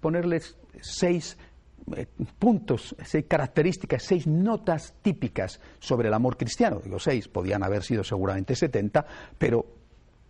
ponerles 0.00 0.58
seis 0.82 1.38
eh, 1.96 2.06
puntos, 2.38 2.94
seis 3.02 3.24
características, 3.26 4.02
seis 4.02 4.26
notas 4.26 4.94
típicas 5.00 5.60
sobre 5.78 6.08
el 6.08 6.14
amor 6.14 6.36
cristiano. 6.36 6.80
Digo 6.84 6.98
seis, 6.98 7.28
podían 7.28 7.62
haber 7.62 7.82
sido 7.82 8.04
seguramente 8.04 8.54
setenta, 8.54 9.06
pero 9.38 9.64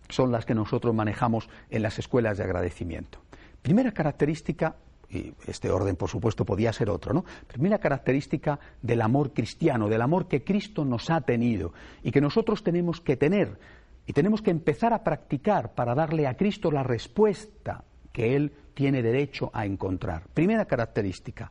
son 0.09 0.30
las 0.30 0.47
que 0.47 0.54
nosotros 0.54 0.95
manejamos 0.95 1.49
en 1.71 1.83
las 1.83 1.99
escuelas 1.99 2.38
de 2.38 2.45
agradecimiento. 2.45 3.21
Primera 3.62 3.90
característica, 3.90 4.76
y 5.11 5.35
este 5.47 5.71
orden 5.71 5.97
por 5.97 6.09
supuesto 6.09 6.45
podía 6.45 6.73
ser 6.73 6.88
otro, 6.88 7.12
¿no? 7.12 7.25
Primera 7.47 7.79
característica 7.79 8.59
del 8.81 9.02
amor 9.02 9.33
cristiano, 9.33 9.88
del 9.88 10.02
amor 10.02 10.29
que 10.29 10.45
Cristo 10.45 10.85
nos 10.85 11.11
ha 11.11 11.21
tenido 11.23 11.73
y 12.02 12.12
que 12.12 12.21
nosotros 12.21 12.62
tenemos 12.62 13.00
que 13.00 13.17
tener 13.17 13.59
y 14.07 14.12
tenemos 14.12 14.40
que 14.40 14.50
empezar 14.50 14.93
a 14.93 15.02
practicar 15.02 15.75
para 15.75 15.95
darle 15.95 16.26
a 16.26 16.37
Cristo 16.37 16.71
la 16.71 16.83
respuesta 16.83 17.85
que 18.12 18.37
Él 18.37 18.52
tiene 18.75 19.02
derecho 19.02 19.50
a 19.52 19.67
encontrar. 19.67 20.23
Primera 20.33 20.64
característica, 20.64 21.50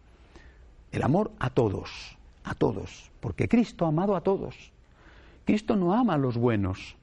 el 0.91 1.03
amor 1.03 1.31
a 1.39 1.49
todos, 1.49 2.17
a 2.43 2.55
todos, 2.55 3.11
porque 3.19 3.47
Cristo 3.47 3.85
ha 3.85 3.89
amado 3.89 4.15
a 4.15 4.21
todos. 4.21 4.71
Cristo 5.45 5.75
no 5.75 5.93
ama 5.93 6.13
a 6.13 6.17
los 6.17 6.37
buenos 6.37 6.95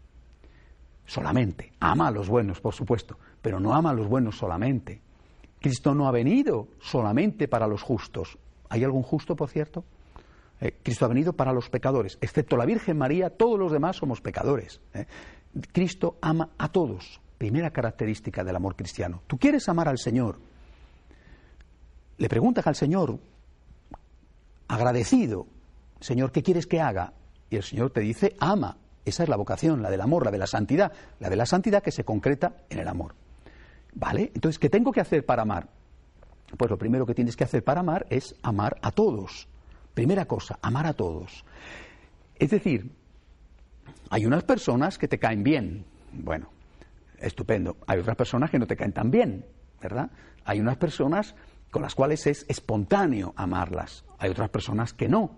solamente, 1.07 1.73
ama 1.81 2.09
a 2.09 2.11
los 2.11 2.29
buenos, 2.29 2.61
por 2.61 2.75
supuesto, 2.75 3.19
pero 3.43 3.61
no 3.61 3.75
ama 3.75 3.91
a 3.91 3.95
los 3.95 4.09
buenos 4.09 4.37
solamente. 4.37 5.06
Cristo 5.67 5.97
no 5.97 6.07
ha 6.07 6.13
venido 6.13 6.69
solamente 6.79 7.49
para 7.49 7.67
los 7.67 7.83
justos. 7.83 8.39
¿Hay 8.69 8.85
algún 8.85 9.03
justo, 9.03 9.35
por 9.35 9.49
cierto? 9.49 9.83
Eh, 10.61 10.77
Cristo 10.81 11.07
ha 11.07 11.09
venido 11.09 11.33
para 11.33 11.53
los 11.53 11.69
pecadores. 11.69 12.19
Excepto 12.21 12.57
la 12.57 12.65
Virgen 12.65 12.97
María, 12.97 13.31
todos 13.31 13.59
los 13.59 13.73
demás 13.73 13.97
somos 13.97 14.21
pecadores. 14.21 14.81
¿eh? 14.95 15.07
Cristo 15.73 16.19
ama 16.21 16.51
a 16.57 16.69
todos. 16.69 17.21
Primera 17.37 17.73
característica 17.73 18.45
del 18.45 18.55
amor 18.55 18.77
cristiano. 18.77 19.23
Tú 19.27 19.39
quieres 19.39 19.69
amar 19.69 19.89
al 19.89 19.99
Señor. 19.99 20.39
Le 22.19 22.29
preguntas 22.29 22.65
al 22.69 22.77
Señor, 22.77 23.19
agradecido, 24.69 25.49
Señor, 25.99 26.31
¿qué 26.31 26.45
quieres 26.45 26.69
que 26.69 26.81
haga? 26.81 27.13
Y 27.51 27.57
el 27.57 27.65
Señor 27.65 27.91
te 27.91 28.03
dice, 28.03 28.37
ama. 28.39 28.77
Esa 29.05 29.25
es 29.25 29.29
la 29.29 29.37
vocación, 29.37 29.83
la 29.83 29.91
del 29.91 30.01
amor, 30.01 30.27
la 30.27 30.31
de 30.31 30.39
la 30.39 30.47
santidad. 30.47 30.93
La 31.19 31.29
de 31.29 31.35
la 31.35 31.45
santidad 31.45 31.83
que 31.83 31.91
se 31.91 32.05
concreta 32.05 32.55
en 32.71 32.79
el 32.79 32.87
amor. 32.87 33.17
¿Vale? 33.97 34.31
Entonces, 34.35 34.59
¿qué 34.59 34.69
tengo 34.69 34.93
que 34.93 35.01
hacer 35.01 35.25
para 35.25 35.43
amar? 35.43 35.71
Pues 36.57 36.71
lo 36.71 36.77
primero 36.77 37.07
que 37.07 37.15
tienes 37.15 37.35
que 37.35 37.45
hacer 37.45 37.65
para 37.65 37.81
amar 37.81 38.07
es 38.11 38.37
amar 38.43 38.77
a 38.83 38.93
todos. 38.93 39.49
Primera 39.95 40.27
cosa, 40.27 40.59
amar 40.61 40.87
a 40.87 40.93
todos. 40.93 41.47
Es 42.39 42.51
decir, 42.51 42.95
hay 44.11 44.27
unas 44.27 44.45
personas 44.45 44.99
que 44.99 45.09
te 45.09 45.19
caen 45.19 45.43
bien. 45.43 45.87
Bueno, 46.13 46.51
estupendo. 47.19 47.79
Hay 47.87 47.99
otras 47.99 48.17
personas 48.17 48.51
que 48.51 48.59
no 48.59 48.67
te 48.67 48.77
caen 48.77 48.93
tan 48.93 49.11
bien, 49.11 49.47
¿verdad? 49.81 50.11
Hay 50.45 50.61
unas 50.61 50.77
personas 50.77 51.35
con 51.71 51.81
las 51.81 51.95
cuales 51.95 52.27
es 52.27 52.45
espontáneo 52.49 53.33
amarlas. 53.35 54.05
Hay 54.19 54.29
otras 54.29 54.51
personas 54.51 54.93
que 54.93 55.09
no. 55.09 55.31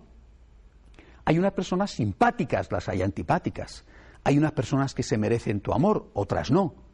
Hay 1.23 1.39
unas 1.39 1.53
personas 1.53 1.91
simpáticas, 1.91 2.69
las 2.73 2.89
hay 2.89 3.03
antipáticas. 3.03 3.85
Hay 4.25 4.37
unas 4.37 4.51
personas 4.51 4.93
que 4.93 5.03
se 5.03 5.17
merecen 5.17 5.61
tu 5.61 5.71
amor, 5.71 6.09
otras 6.13 6.51
no. 6.51 6.88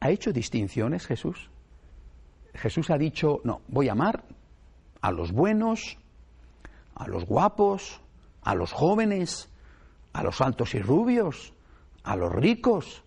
¿Ha 0.00 0.10
hecho 0.10 0.32
distinciones 0.32 1.06
Jesús? 1.06 1.50
Jesús 2.54 2.90
ha 2.90 2.98
dicho, 2.98 3.40
no, 3.44 3.62
voy 3.68 3.88
a 3.88 3.92
amar 3.92 4.24
a 5.00 5.10
los 5.10 5.32
buenos, 5.32 5.98
a 6.94 7.08
los 7.08 7.24
guapos, 7.26 8.00
a 8.42 8.54
los 8.54 8.72
jóvenes, 8.72 9.50
a 10.12 10.22
los 10.22 10.40
altos 10.40 10.74
y 10.74 10.80
rubios, 10.80 11.52
a 12.04 12.16
los 12.16 12.32
ricos, 12.32 13.02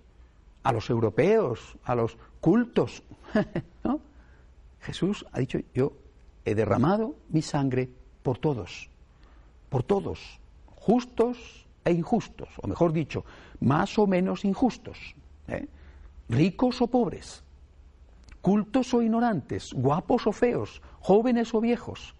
a 0.64 0.74
los 0.74 0.90
europeos, 0.90 1.78
a 1.84 1.96
los 1.96 2.18
cultos. 2.42 3.04
Jesús 4.82 5.26
ha 5.32 5.40
dicho, 5.40 5.60
yo 5.74 5.94
he 6.46 6.56
derramado 6.56 7.16
mi 7.30 7.42
sangre 7.42 7.90
por 8.24 8.38
todos, 8.38 8.90
por 9.70 9.84
todos, 9.84 10.40
justos 10.76 11.66
e 11.84 11.92
injustos, 11.92 12.50
o 12.62 12.68
mejor 12.68 12.92
dicho, 12.92 13.24
más 13.60 13.98
o 13.98 14.08
menos 14.08 14.46
injustos, 14.46 14.98
¿eh? 15.48 15.68
Ricos 16.30 16.82
o 16.82 16.88
pobres, 16.88 17.44
cultos 18.42 18.94
o 18.94 19.02
ignorantes, 19.02 19.74
guapos 19.74 20.28
o 20.28 20.32
feos, 20.32 20.82
jóvenes 21.00 21.54
o 21.54 21.62
viejos. 21.62 22.16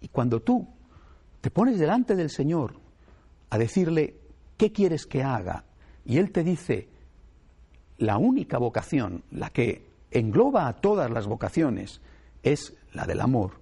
Y 0.00 0.08
cuando 0.08 0.40
tú 0.40 0.68
te 1.40 1.50
pones 1.50 1.78
delante 1.78 2.16
del 2.16 2.30
Señor 2.30 2.74
a 3.50 3.58
decirle, 3.58 4.18
¿qué 4.56 4.72
quieres 4.72 5.06
que 5.06 5.22
haga? 5.22 5.64
Y 6.04 6.18
Él 6.18 6.32
te 6.32 6.44
dice, 6.44 6.88
la 7.98 8.18
única 8.18 8.58
vocación, 8.58 9.24
la 9.30 9.50
que 9.50 9.86
engloba 10.10 10.68
a 10.68 10.74
todas 10.74 11.10
las 11.10 11.26
vocaciones, 11.26 12.00
es 12.42 12.74
la 12.92 13.06
del 13.06 13.20
amor. 13.20 13.60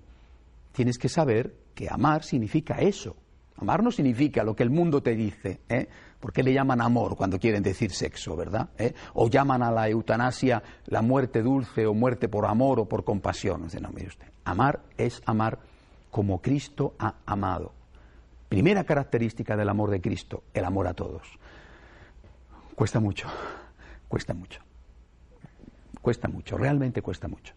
Tienes 0.73 0.99
que 0.99 1.09
saber 1.09 1.55
que 1.75 1.89
amar 1.89 2.25
significa 2.25 2.81
eso. 2.81 3.17
Amar 3.57 3.83
no 3.83 3.93
significa 3.93 4.43
lo 4.43 4.57
que 4.57 4.65
el 4.65 4.71
mundo 4.71 5.03
te 5.03 5.15
dice, 5.15 5.61
¿eh? 5.69 5.89
porque 6.19 6.43
le 6.43 6.53
llaman 6.53 6.81
amor 6.81 7.17
cuando 7.17 7.39
quieren 7.39 7.63
decir 7.63 7.93
sexo, 7.93 8.35
¿verdad? 8.35 8.69
¿Eh? 8.79 8.95
O 9.15 9.29
llaman 9.29 9.63
a 9.63 9.71
la 9.71 9.89
eutanasia 9.89 10.63
la 10.87 11.03
muerte 11.03 11.43
dulce 11.43 11.87
o 11.87 11.95
muerte 11.95 12.29
por 12.29 12.47
amor 12.47 12.81
o 12.81 12.85
por 12.87 13.05
compasión. 13.05 13.69
no, 13.81 13.91
mire 13.91 14.09
usted, 14.09 14.27
amar 14.45 14.81
es 14.97 15.23
amar 15.27 15.59
como 16.11 16.41
Cristo 16.41 16.95
ha 16.99 17.15
amado. 17.27 17.73
Primera 18.49 18.85
característica 18.85 19.57
del 19.57 19.69
amor 19.69 19.91
de 19.91 20.01
Cristo, 20.01 20.45
el 20.53 20.65
amor 20.65 20.87
a 20.87 20.95
todos. 20.95 21.23
Cuesta 22.75 23.01
mucho, 23.01 23.29
cuesta 24.09 24.35
mucho. 24.35 24.61
Cuesta 26.01 26.29
mucho, 26.29 26.57
realmente 26.57 27.03
cuesta 27.03 27.29
mucho. 27.29 27.55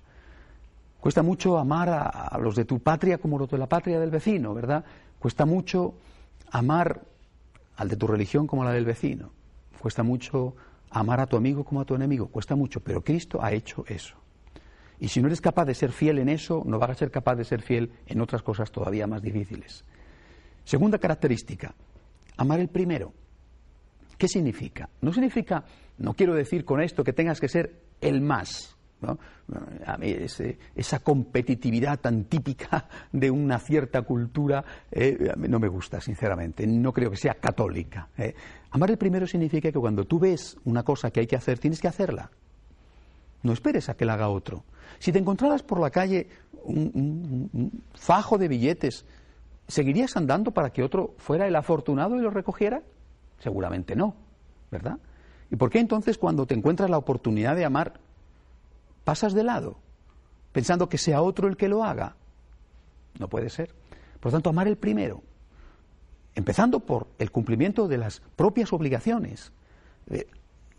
Cuesta 1.00 1.22
mucho 1.22 1.58
amar 1.58 1.90
a, 1.90 2.38
los 2.40 2.56
de 2.56 2.66
tu 2.66 2.80
patria 2.80 3.18
como 3.18 3.38
los 3.38 3.50
de 3.50 3.58
la 3.58 3.68
patria 3.68 4.00
del 4.00 4.10
vecino, 4.10 4.54
¿verdad? 4.54 4.84
Cuesta 5.20 5.46
mucho 5.46 5.96
amar 6.52 7.02
al 7.76 7.90
de 7.90 7.96
tu 7.96 8.08
religión 8.08 8.48
como 8.48 8.64
a 8.64 8.66
la 8.66 8.72
del 8.72 8.86
vecino. 8.86 9.32
Cuesta 9.80 10.04
mucho 10.04 10.56
amar 10.90 11.20
a 11.20 11.28
tu 11.28 11.38
amigo 11.38 11.64
como 11.64 11.82
a 11.82 11.86
tu 11.86 11.96
enemigo. 11.96 12.28
Cuesta 12.28 12.56
mucho, 12.56 12.80
pero 12.80 13.04
Cristo 13.04 13.40
ha 13.42 13.52
hecho 13.52 13.84
eso. 13.88 14.16
Y 15.00 15.10
si 15.10 15.22
no 15.22 15.28
eres 15.28 15.42
capaz 15.42 15.66
de 15.66 15.76
ser 15.76 15.92
fiel 15.92 16.20
en 16.20 16.30
eso, 16.30 16.64
no 16.66 16.80
vas 16.80 16.92
a 16.92 16.96
ser 16.96 17.12
capaz 17.12 17.36
de 17.36 17.44
ser 17.44 17.62
fiel 17.62 17.92
en 18.08 18.22
otras 18.22 18.42
cosas 18.42 18.72
todavía 18.72 19.06
más 19.06 19.22
difíciles. 19.22 19.84
Segunda 20.64 20.98
característica, 20.98 21.76
amar 22.38 22.60
el 22.60 22.70
primero. 22.70 23.14
¿Qué 24.18 24.28
significa? 24.28 24.90
No 25.02 25.14
significa, 25.14 25.64
no 26.00 26.14
quiero 26.16 26.34
decir 26.34 26.66
con 26.66 26.82
esto 26.82 27.04
que 27.04 27.14
tengas 27.14 27.40
que 27.40 27.48
ser 27.48 27.80
el 28.02 28.22
más. 28.22 28.77
A 29.86 29.98
mí 29.98 30.16
esa 30.76 31.00
competitividad 31.00 32.00
tan 32.00 32.26
típica 32.26 32.88
de 33.12 33.30
una 33.30 33.60
cierta 33.60 34.02
cultura 34.02 34.64
eh, 34.92 35.34
no 35.38 35.60
me 35.60 35.68
gusta, 35.68 36.02
sinceramente. 36.02 36.66
No 36.66 36.92
creo 36.92 37.12
que 37.12 37.18
sea 37.18 37.36
católica. 37.36 38.10
Eh. 38.18 38.34
Amar 38.72 38.92
el 38.92 38.98
primero 38.98 39.28
significa 39.28 39.72
que 39.72 39.80
cuando 39.80 40.06
tú 40.06 40.20
ves 40.20 40.58
una 40.66 40.84
cosa 40.84 41.12
que 41.12 41.20
hay 41.20 41.28
que 41.28 41.36
hacer, 41.36 41.60
tienes 41.60 41.80
que 41.80 41.88
hacerla. 41.88 42.32
No 43.44 43.54
esperes 43.54 43.88
a 43.90 43.96
que 43.96 44.06
la 44.06 44.14
haga 44.14 44.30
otro. 44.30 44.64
Si 45.00 45.12
te 45.12 45.20
encontraras 45.20 45.62
por 45.62 45.80
la 45.80 45.92
calle 45.92 46.28
un 46.64 47.84
fajo 47.94 48.38
de 48.38 48.48
billetes, 48.48 49.06
¿seguirías 49.68 50.18
andando 50.18 50.52
para 50.52 50.72
que 50.72 50.84
otro 50.84 51.14
fuera 51.18 51.48
el 51.48 51.56
afortunado 51.56 52.16
y 52.16 52.22
lo 52.22 52.32
recogiera? 52.32 52.82
Seguramente 53.40 53.96
no, 53.96 54.16
¿verdad? 54.72 54.98
¿Y 55.52 55.56
por 55.56 55.70
qué 55.70 55.80
entonces 55.80 56.18
cuando 56.18 56.46
te 56.46 56.56
encuentras 56.56 56.90
la 56.90 56.98
oportunidad 56.98 57.56
de 57.56 57.66
amar, 57.66 58.00
pasas 59.08 59.34
de 59.34 59.42
lado, 59.42 59.78
pensando 60.52 60.90
que 60.90 60.98
sea 60.98 61.22
otro 61.22 61.48
el 61.48 61.56
que 61.56 61.70
lo 61.70 61.82
haga? 61.82 62.18
No 63.18 63.30
puede 63.30 63.50
ser. 63.50 63.74
Por 64.20 64.26
lo 64.26 64.36
tanto, 64.36 64.50
amar 64.50 64.68
el 64.68 64.76
primero, 64.76 65.24
empezando 66.36 66.82
por 66.82 67.08
el 67.18 67.32
cumplimiento 67.32 67.88
de 67.88 68.00
las 68.00 68.20
propias 68.36 68.74
obligaciones, 68.74 69.54
eh, 70.08 70.28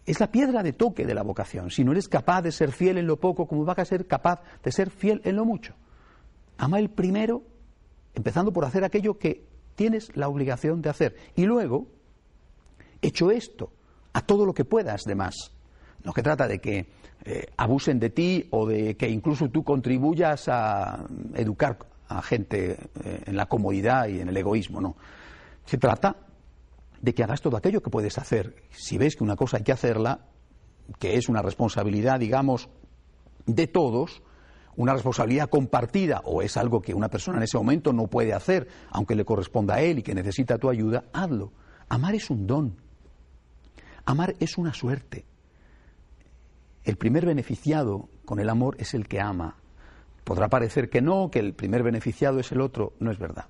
es 0.05 0.21
la 0.21 0.31
piedra 0.31 0.63
de 0.63 0.75
toque 0.75 1.07
de 1.07 1.15
la 1.15 1.23
vocación. 1.23 1.71
Si 1.71 1.85
no 1.85 1.93
eres 1.93 2.07
capaz 2.07 2.43
de 2.43 2.53
ser 2.53 2.73
fiel 2.73 2.99
en 2.99 3.07
lo 3.07 3.17
poco, 3.17 3.47
¿cómo 3.47 3.65
vas 3.65 3.79
a 3.79 3.87
ser 3.87 4.07
capaz 4.07 4.43
de 4.63 4.73
ser 4.73 4.91
fiel 4.91 5.23
en 5.25 5.35
lo 5.35 5.47
mucho? 5.47 5.73
Ama 6.59 6.81
el 6.81 6.91
primero, 6.91 7.45
empezando 8.15 8.53
por 8.53 8.67
hacer 8.67 8.85
aquello 8.85 9.19
que 9.19 9.47
tienes 9.75 10.15
la 10.15 10.29
obligación 10.29 10.83
de 10.83 10.91
hacer. 10.91 11.17
Y 11.35 11.47
luego, 11.47 11.87
hecho 13.01 13.31
esto, 13.31 13.73
a 14.13 14.21
todo 14.21 14.45
lo 14.45 14.53
que 14.53 14.67
puedas 14.67 15.05
de 15.05 15.15
más. 15.15 15.55
No 16.05 16.13
que 16.13 16.23
trata 16.23 16.47
de 16.47 16.59
que 16.59 16.98
eh, 17.25 17.47
abusen 17.57 17.99
de 17.99 18.11
ti 18.11 18.47
o 18.51 18.67
de 18.67 18.97
que 18.97 19.09
incluso 19.09 19.49
tú 19.51 19.65
contribuyas 19.65 20.49
a 20.49 21.05
educar 21.35 21.79
a 22.09 22.23
gente 22.23 22.79
eh, 23.05 23.23
en 23.27 23.37
la 23.37 23.47
comodidad 23.47 24.09
y 24.09 24.21
en 24.21 24.29
el 24.29 24.37
egoísmo, 24.37 24.81
no. 24.81 24.97
Se 25.65 25.77
trata 25.79 26.17
de 27.01 27.15
que 27.15 27.23
hagas 27.23 27.41
todo 27.41 27.57
aquello 27.57 27.83
que 27.83 27.91
puedes 27.91 28.19
hacer. 28.19 28.55
Si 28.71 28.99
ves 28.99 29.17
que 29.17 29.25
una 29.25 29.37
cosa 29.37 29.59
hay 29.59 29.63
que 29.63 29.73
hacerla, 29.73 30.21
que 30.99 31.17
es 31.17 31.29
una 31.29 31.43
responsabilidad, 31.43 32.19
digamos, 32.19 32.69
de 33.47 33.67
todos, 33.67 34.23
una 34.77 34.95
responsabilidad 34.95 35.51
compartida 35.51 36.23
o 36.25 36.41
es 36.41 36.57
algo 36.57 36.81
que 36.81 36.95
una 36.95 37.09
persona 37.09 37.39
en 37.39 37.45
ese 37.45 37.59
momento 37.59 37.93
no 37.93 38.07
puede 38.07 38.33
hacer, 38.33 38.69
aunque 38.91 39.15
le 39.15 39.25
corresponda 39.25 39.75
a 39.75 39.81
él 39.83 39.99
y 39.99 40.03
que 40.03 40.15
necesita 40.15 40.57
tu 40.59 40.71
ayuda, 40.71 41.05
hazlo. 41.13 41.53
Amar 41.89 42.15
es 42.15 42.31
un 42.31 42.47
don. 42.47 42.77
Amar 44.05 44.35
es 44.39 44.57
una 44.57 44.73
suerte. 44.73 45.25
El 46.89 46.97
primer 46.97 47.27
beneficiado 47.27 48.09
con 48.25 48.41
el 48.41 48.49
amor 48.49 48.75
es 48.79 48.95
el 48.95 49.09
que 49.09 49.21
ama. 49.21 49.57
Podrá 50.25 50.49
parecer 50.49 50.89
que 50.89 51.03
no, 51.03 51.31
que 51.31 51.39
el 51.39 51.53
primer 51.53 51.83
beneficiado 51.83 52.41
es 52.41 52.51
el 52.51 52.63
otro, 52.63 52.95
no 52.99 53.11
es 53.11 53.19
verdad. 53.19 53.45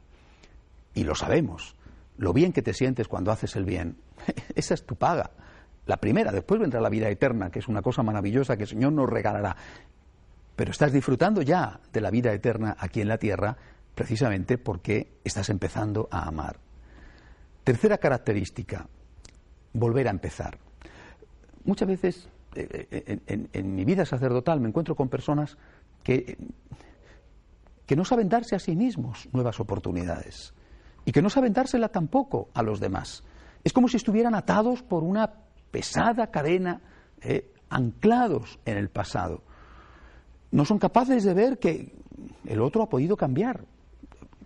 Y 0.92 1.04
lo 1.04 1.14
sabemos. 1.14 1.76
Lo 2.16 2.32
bien 2.32 2.52
que 2.52 2.62
te 2.62 2.74
sientes 2.74 3.06
cuando 3.06 3.30
haces 3.30 3.54
el 3.54 3.64
bien, 3.64 3.96
esa 4.56 4.74
es 4.74 4.84
tu 4.84 4.96
paga. 4.96 5.30
La 5.86 5.98
primera, 5.98 6.32
después 6.32 6.60
vendrá 6.60 6.80
la 6.80 6.88
vida 6.88 7.08
eterna, 7.10 7.48
que 7.48 7.60
es 7.60 7.68
una 7.68 7.80
cosa 7.80 8.02
maravillosa 8.02 8.56
que 8.56 8.64
el 8.64 8.70
Señor 8.70 8.92
nos 8.92 9.08
regalará. 9.08 9.56
Pero 10.56 10.72
estás 10.72 10.92
disfrutando 10.92 11.40
ya 11.40 11.78
de 11.92 12.00
la 12.00 12.10
vida 12.10 12.32
eterna 12.32 12.76
aquí 12.76 13.00
en 13.02 13.06
la 13.06 13.18
tierra 13.18 13.56
precisamente 13.94 14.58
porque 14.58 15.12
estás 15.22 15.48
empezando 15.48 16.08
a 16.10 16.26
amar. 16.26 16.58
Tercera 17.62 17.98
característica, 17.98 18.88
volver 19.74 20.08
a 20.08 20.10
empezar. 20.10 20.58
Muchas 21.64 21.86
veces 21.86 22.28
en, 22.58 23.74
mi 23.74 23.84
vida 23.84 24.04
sacerdotal 24.04 24.60
me 24.60 24.68
encuentro 24.68 24.96
con 24.96 25.08
personas 25.08 25.56
que, 26.02 26.36
que 27.86 27.96
no 27.96 28.04
saben 28.04 28.28
darse 28.28 28.56
a 28.56 28.58
sí 28.58 28.74
mismos 28.74 29.28
nuevas 29.32 29.60
oportunidades 29.60 30.54
y 31.04 31.12
que 31.12 31.22
no 31.22 31.30
saben 31.30 31.52
dársela 31.52 31.88
tampoco 31.88 32.48
a 32.54 32.62
los 32.62 32.80
demás. 32.80 33.24
Es 33.64 33.72
como 33.72 33.88
si 33.88 33.96
estuvieran 33.96 34.34
atados 34.34 34.82
por 34.82 35.04
una 35.04 35.32
pesada 35.70 36.30
cadena, 36.30 36.80
eh, 37.22 37.52
anclados 37.70 38.58
en 38.64 38.76
el 38.76 38.88
pasado. 38.88 39.42
No 40.50 40.64
son 40.64 40.78
capaces 40.78 41.24
de 41.24 41.34
ver 41.34 41.58
que 41.58 41.94
el 42.46 42.60
otro 42.60 42.82
ha 42.82 42.88
podido 42.88 43.16
cambiar. 43.16 43.64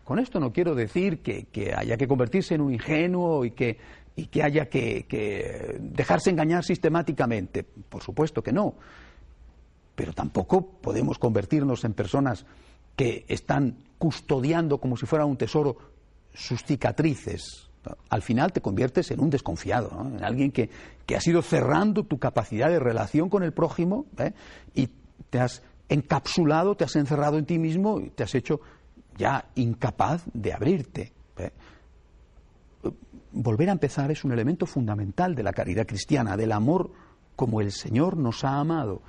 Con 0.04 0.18
esto 0.18 0.40
no 0.40 0.52
quiero 0.52 0.74
decir 0.74 1.22
que 1.22 1.74
haya 1.76 1.96
que 1.96 2.08
convertirse 2.08 2.54
en 2.54 2.60
un 2.60 2.72
ingenuo 2.72 3.44
y 3.44 3.52
que 3.52 3.78
y 4.16 4.26
que 4.26 4.42
haya 4.42 4.68
que, 4.68 5.78
dejarse 5.80 6.30
engañar 6.30 6.64
sistemáticamente. 6.64 7.64
Por 7.64 8.02
supuesto 8.02 8.42
que 8.42 8.52
no. 8.52 8.74
Pero 9.94 10.12
tampoco 10.12 10.66
podemos 10.66 11.18
convertirnos 11.18 11.84
en 11.84 11.94
personas 11.94 12.46
que 12.96 13.24
están 13.28 13.76
custodiando 13.98 14.78
como 14.78 14.96
si 14.96 15.06
fuera 15.06 15.24
un 15.24 15.36
tesoro 15.36 15.76
sus 16.34 16.62
cicatrices. 16.64 17.68
Al 18.10 18.22
final 18.22 18.52
te 18.52 18.60
conviertes 18.60 19.10
en 19.10 19.20
un 19.20 19.30
desconfiado, 19.30 19.90
en 20.14 20.22
alguien 20.22 20.52
que, 20.52 20.70
ha 21.14 21.20
sido 21.20 21.42
cerrando 21.42 22.04
tu 22.04 22.18
capacidad 22.18 22.70
de 22.70 22.78
relación 22.78 23.28
con 23.28 23.42
el 23.42 23.52
prójimo 23.52 24.06
¿eh? 24.18 24.32
y 24.74 24.88
te 25.28 25.40
has 25.40 25.62
encapsulado, 25.90 26.74
te 26.74 26.84
has 26.84 26.96
encerrado 26.96 27.38
en 27.38 27.44
ti 27.44 27.58
mismo 27.58 28.00
y 28.00 28.08
te 28.10 28.22
has 28.22 28.34
hecho 28.34 28.60
ya 29.16 29.46
incapaz 29.56 30.22
de 30.32 30.52
abrirte. 30.52 31.12
Volver 33.32 33.68
a 33.68 33.72
empezar 33.72 34.10
es 34.10 34.24
un 34.24 34.32
elemento 34.32 34.66
fundamental 34.66 35.34
de 35.34 35.42
la 35.42 35.52
caridad 35.52 35.86
cristiana, 35.86 36.36
del 36.36 36.52
amor 36.52 36.90
como 37.36 37.60
el 37.60 37.72
Señor 37.72 38.16
nos 38.16 38.44
ha 38.44 38.58
amado. 38.58 39.02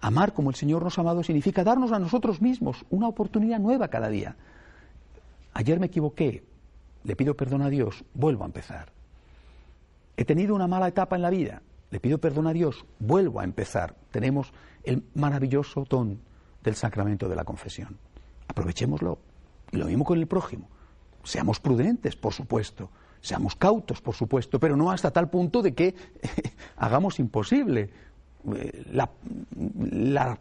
Amar 0.00 0.32
como 0.32 0.50
el 0.50 0.56
Señor 0.56 0.82
nos 0.82 0.98
ha 0.98 1.00
amado 1.00 1.22
significa 1.22 1.64
darnos 1.64 1.92
a 1.92 1.98
nosotros 1.98 2.40
mismos 2.40 2.84
una 2.90 3.08
oportunidad 3.08 3.58
nueva 3.58 3.88
cada 3.88 4.08
día. 4.08 4.36
Ayer 5.54 5.80
me 5.80 5.86
equivoqué, 5.86 6.44
le 7.04 7.16
pido 7.16 7.34
perdón 7.34 7.62
a 7.62 7.68
Dios, 7.68 8.04
vuelvo 8.14 8.44
a 8.44 8.46
empezar. 8.46 8.92
He 10.16 10.24
tenido 10.24 10.54
una 10.54 10.66
mala 10.66 10.88
etapa 10.88 11.16
en 11.16 11.22
la 11.22 11.30
vida, 11.30 11.62
le 11.90 12.00
pido 12.00 12.18
perdón 12.18 12.46
a 12.46 12.52
Dios, 12.52 12.84
vuelvo 12.98 13.40
a 13.40 13.44
empezar. 13.44 13.96
Tenemos 14.10 14.52
el 14.84 15.04
maravilloso 15.14 15.84
don 15.88 16.20
del 16.62 16.74
sacramento 16.74 17.28
de 17.28 17.36
la 17.36 17.44
confesión. 17.44 17.96
Aprovechémoslo. 18.46 19.18
Y 19.70 19.76
lo 19.76 19.86
mismo 19.86 20.04
con 20.04 20.18
el 20.18 20.26
prójimo. 20.26 20.68
Seamos 21.24 21.60
prudentes, 21.60 22.16
por 22.16 22.32
supuesto. 22.32 22.90
Seamos 23.20 23.56
cautos, 23.56 24.00
por 24.00 24.14
supuesto, 24.14 24.60
pero 24.60 24.76
no 24.76 24.90
hasta 24.90 25.10
tal 25.10 25.28
punto 25.28 25.62
de 25.62 25.74
que 25.74 25.94
hagamos 26.76 27.18
imposible 27.18 27.90
eh, 28.54 28.84
la, 28.92 29.10
la, 29.90 30.38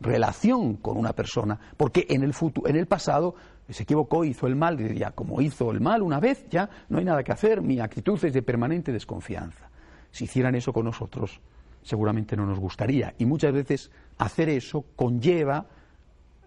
relación 0.00 0.76
con 0.76 0.96
una 0.96 1.12
persona, 1.12 1.58
porque 1.76 2.06
en 2.08 2.22
el, 2.22 2.32
futuro, 2.32 2.68
en 2.68 2.76
el 2.76 2.86
pasado 2.86 3.34
se 3.68 3.82
equivocó, 3.82 4.24
hizo 4.24 4.46
el 4.46 4.54
mal, 4.54 4.80
y 4.80 5.02
como 5.14 5.40
hizo 5.40 5.72
el 5.72 5.80
mal 5.80 6.02
una 6.02 6.20
vez, 6.20 6.46
ya 6.48 6.70
no 6.88 6.98
hay 6.98 7.04
nada 7.04 7.24
que 7.24 7.32
hacer, 7.32 7.60
mi 7.62 7.80
actitud 7.80 8.24
es 8.24 8.32
de 8.32 8.42
permanente 8.42 8.92
desconfianza. 8.92 9.68
Si 10.10 10.24
hicieran 10.24 10.54
eso 10.54 10.72
con 10.72 10.84
nosotros, 10.84 11.40
seguramente 11.82 12.36
no 12.36 12.46
nos 12.46 12.58
gustaría. 12.58 13.14
Y 13.18 13.26
muchas 13.26 13.52
veces 13.52 13.90
hacer 14.18 14.48
eso 14.48 14.84
conlleva, 14.96 15.66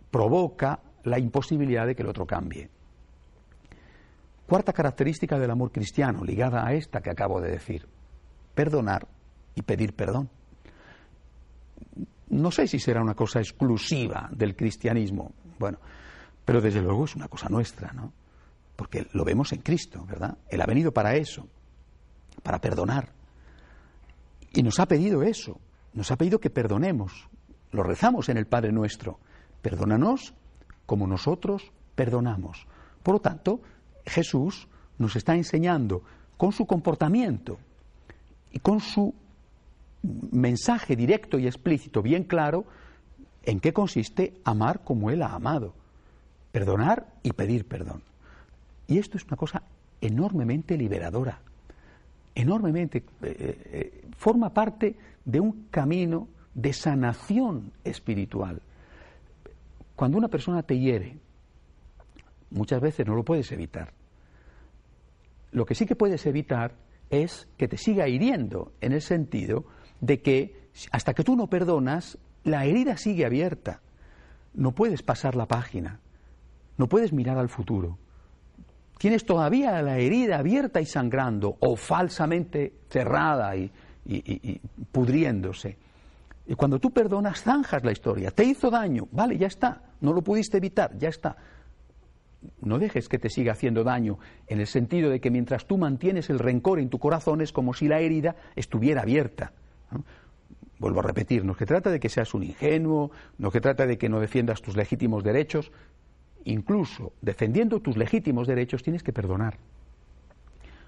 provoca 0.10 0.80
la 1.04 1.20
imposibilidad 1.20 1.86
de 1.86 1.96
que 1.96 2.04
el 2.04 2.10
otro 2.10 2.26
cambie. 2.26 2.70
Cuarta 4.48 4.74
característica 4.74 5.40
del 5.40 5.52
amor 5.52 5.72
cristiano, 5.72 6.24
ligada 6.24 6.66
a 6.66 6.74
esta 6.74 7.02
que 7.02 7.10
acabo 7.10 7.40
de 7.40 7.52
decir, 7.52 7.88
perdonar 8.54 9.08
y 9.56 9.62
pedir 9.62 9.94
perdón. 9.94 10.30
No 12.30 12.52
sé 12.52 12.68
si 12.68 12.80
será 12.80 13.02
una 13.02 13.14
cosa 13.14 13.40
exclusiva 13.40 14.30
del 14.32 14.56
cristianismo, 14.56 15.34
bueno, 15.60 15.80
pero 16.46 16.62
desde 16.62 16.82
luego 16.82 17.06
es 17.06 17.16
una 17.16 17.28
cosa 17.28 17.50
nuestra, 17.50 17.92
¿no? 17.94 18.14
Porque 18.76 19.08
lo 19.14 19.24
vemos 19.24 19.52
en 19.54 19.62
Cristo, 19.62 20.06
¿verdad? 20.06 20.38
Él 20.50 20.62
ha 20.62 20.66
venido 20.66 20.92
para 20.92 21.16
eso, 21.16 21.48
para 22.42 22.60
perdonar. 22.60 23.10
Y 24.54 24.64
nos 24.64 24.80
ha 24.80 24.86
pedido 24.86 25.24
eso, 25.24 25.60
nos 25.94 26.12
ha 26.12 26.18
pedido 26.18 26.40
que 26.40 26.50
perdonemos. 26.50 27.28
Lo 27.72 27.84
rezamos 27.84 28.30
en 28.30 28.38
el 28.38 28.48
Padre 28.48 28.72
nuestro. 28.72 29.20
Perdónanos 29.62 30.34
como 30.86 31.08
nosotros 31.08 31.72
perdonamos. 31.96 32.66
Por 33.04 33.16
lo 33.16 33.22
tanto, 33.22 33.62
Jesús 34.06 34.68
nos 34.98 35.16
está 35.16 35.36
enseñando 35.36 36.04
con 36.38 36.52
su 36.52 36.66
comportamiento 36.66 37.58
y 38.52 38.60
con 38.60 38.80
su 38.80 39.14
mensaje 40.32 40.96
directo 40.96 41.38
y 41.38 41.46
explícito, 41.46 42.02
bien 42.02 42.24
claro, 42.24 42.66
en 43.44 43.60
qué 43.60 43.74
consiste 43.74 44.34
amar 44.44 44.84
como 44.84 45.10
Él 45.10 45.22
ha 45.22 45.34
amado, 45.34 45.74
perdonar 46.52 47.08
y 47.24 47.34
pedir 47.34 47.68
perdón. 47.68 48.02
Y 48.88 48.98
esto 48.98 49.18
es 49.18 49.26
una 49.26 49.38
cosa 49.38 49.64
enormemente 50.02 50.78
liberadora, 50.78 51.40
enormemente, 52.36 53.04
eh, 53.22 53.62
eh, 53.66 54.04
forma 54.18 54.54
parte 54.54 54.96
de 55.24 55.40
un 55.40 55.68
camino 55.70 56.28
de 56.54 56.74
sanación 56.74 57.72
espiritual. 57.84 58.62
Cuando 59.96 60.18
una 60.18 60.28
persona 60.28 60.64
te 60.64 60.78
hiere, 60.78 61.18
muchas 62.52 62.82
veces 62.82 63.08
no 63.08 63.16
lo 63.16 63.24
puedes 63.24 63.52
evitar. 63.52 63.94
Lo 65.52 65.66
que 65.66 65.76
sí 65.76 65.86
que 65.86 65.96
puedes 65.96 66.26
evitar 66.26 66.76
es 67.10 67.48
que 67.58 67.68
te 67.68 67.78
siga 67.78 68.08
hiriendo, 68.08 68.72
en 68.80 68.94
el 68.94 69.02
sentido 69.02 69.66
de 70.00 70.22
que 70.22 70.70
hasta 70.92 71.14
que 71.14 71.24
tú 71.24 71.36
no 71.36 71.48
perdonas, 71.48 72.18
la 72.44 72.66
herida 72.66 72.96
sigue 72.98 73.26
abierta. 73.26 73.82
No 74.54 74.72
puedes 74.72 75.02
pasar 75.02 75.36
la 75.36 75.46
página, 75.46 76.00
no 76.78 76.88
puedes 76.88 77.12
mirar 77.12 77.38
al 77.38 77.50
futuro. 77.50 77.98
Tienes 78.98 79.26
todavía 79.26 79.82
la 79.82 79.98
herida 79.98 80.38
abierta 80.38 80.80
y 80.80 80.86
sangrando, 80.86 81.58
o 81.60 81.76
falsamente 81.76 82.74
cerrada 82.88 83.56
y, 83.56 83.72
y 84.06 84.62
pudriéndose. 84.92 85.78
Y 86.48 86.54
cuando 86.54 86.80
tú 86.80 86.92
perdonas, 86.92 87.42
zanjas 87.42 87.84
la 87.84 87.92
historia. 87.92 88.32
Te 88.32 88.44
hizo 88.44 88.70
daño, 88.70 89.08
vale, 89.12 89.38
ya 89.38 89.48
está. 89.48 89.82
No 90.02 90.14
lo 90.14 90.22
pudiste 90.22 90.58
evitar, 90.58 90.98
ya 90.98 91.10
está 91.10 91.36
no 92.62 92.80
dejes 92.80 93.10
que 93.10 93.20
te 93.20 93.30
siga 93.30 93.54
haciendo 93.54 93.84
daño, 93.84 94.20
en 94.48 94.60
el 94.60 94.68
sentido 94.68 95.10
de 95.10 95.20
que 95.20 95.32
mientras 95.32 95.66
tú 95.66 95.78
mantienes 95.78 96.30
el 96.30 96.40
rencor 96.40 96.80
en 96.80 96.90
tu 96.90 97.00
corazón 97.00 97.42
es 97.42 97.52
como 97.52 97.74
si 97.74 97.88
la 97.88 98.00
herida 98.00 98.36
estuviera 98.56 99.02
abierta. 99.02 99.54
Vuelvo 100.80 101.00
a 101.02 101.04
repetir, 101.04 101.46
no 101.46 101.54
se 101.54 101.66
trata 101.66 101.92
de 101.92 102.00
que 102.00 102.10
seas 102.10 102.34
un 102.34 102.44
ingenuo, 102.44 103.12
no 103.38 103.52
se 103.52 103.62
trata 103.62 103.86
de 103.86 103.98
que 103.98 104.10
no 104.10 104.20
defiendas 104.20 104.62
tus 104.62 104.76
legítimos 104.76 105.24
derechos, 105.24 105.72
incluso 106.46 107.14
defendiendo 107.22 107.82
tus 107.82 107.98
legítimos 107.98 108.48
derechos 108.48 108.82
tienes 108.82 109.04
que 109.04 109.14
perdonar. 109.14 109.58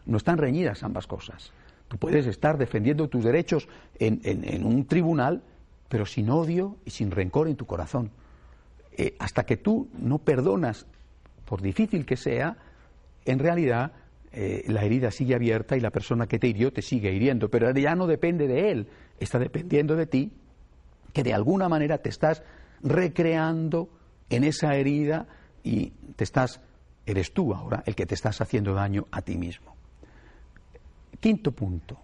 No 0.05 0.17
están 0.17 0.37
reñidas 0.37 0.83
ambas 0.83 1.05
cosas. 1.07 1.53
Tú 1.87 1.97
puedes 1.97 2.25
estar 2.25 2.57
defendiendo 2.57 3.07
tus 3.07 3.23
derechos 3.23 3.67
en, 3.99 4.65
un 4.65 4.85
tribunal, 4.85 5.43
pero 5.89 6.07
sin 6.07 6.29
odio 6.29 6.77
y 6.85 6.89
sin 6.89 7.11
rencor 7.11 7.47
en 7.47 7.55
tu 7.55 7.65
corazón. 7.67 8.09
Eh, 8.97 9.15
hasta 9.19 9.45
que 9.45 9.57
tú 9.57 9.89
no 9.99 10.17
perdonas 10.17 10.87
por 11.45 11.61
difícil 11.61 12.05
que 12.05 12.17
sea, 12.17 12.57
en 13.25 13.39
realidad 13.39 13.91
eh, 14.31 14.63
la 14.67 14.83
herida 14.83 15.11
sigue 15.11 15.35
abierta 15.35 15.77
y 15.77 15.79
la 15.79 15.91
persona 15.91 16.27
que 16.27 16.39
te 16.39 16.47
hirió 16.47 16.73
te 16.73 16.81
sigue 16.81 17.11
hiriendo, 17.11 17.49
pero 17.49 17.71
ya 17.71 17.95
no 17.95 18.07
depende 18.07 18.47
de 18.47 18.71
él, 18.71 18.87
está 19.19 19.37
dependiendo 19.39 19.95
de 19.95 20.07
ti, 20.07 20.31
que 21.13 21.23
de 21.23 21.33
alguna 21.33 21.69
manera 21.69 21.99
te 21.99 22.09
estás 22.09 22.41
recreando 22.81 23.89
en 24.29 24.43
esa 24.43 24.75
herida 24.75 25.27
y 25.63 25.91
te 26.15 26.23
estás, 26.23 26.59
eres 27.05 27.31
tú 27.31 27.53
ahora 27.53 27.83
el 27.85 27.95
que 27.95 28.05
te 28.05 28.15
estás 28.15 28.41
haciendo 28.41 28.73
daño 28.73 29.05
a 29.11 29.21
ti 29.21 29.37
mismo. 29.37 29.75
Quinto 31.19 31.51
punto, 31.51 31.99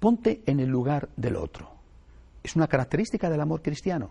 ponte 0.00 0.42
en 0.46 0.58
el 0.58 0.68
lugar 0.68 1.10
del 1.16 1.36
otro. 1.36 1.70
Es 2.42 2.56
una 2.56 2.66
característica 2.66 3.30
del 3.30 3.40
amor 3.40 3.62
cristiano. 3.62 4.10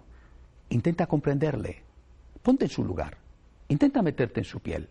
Intenta 0.70 1.08
comprenderle, 1.08 1.82
ponte 2.42 2.66
en 2.66 2.72
su 2.72 2.86
lugar. 2.86 3.18
Intenta 3.72 4.02
meterte 4.02 4.42
en 4.42 4.44
su 4.44 4.60
piel. 4.60 4.90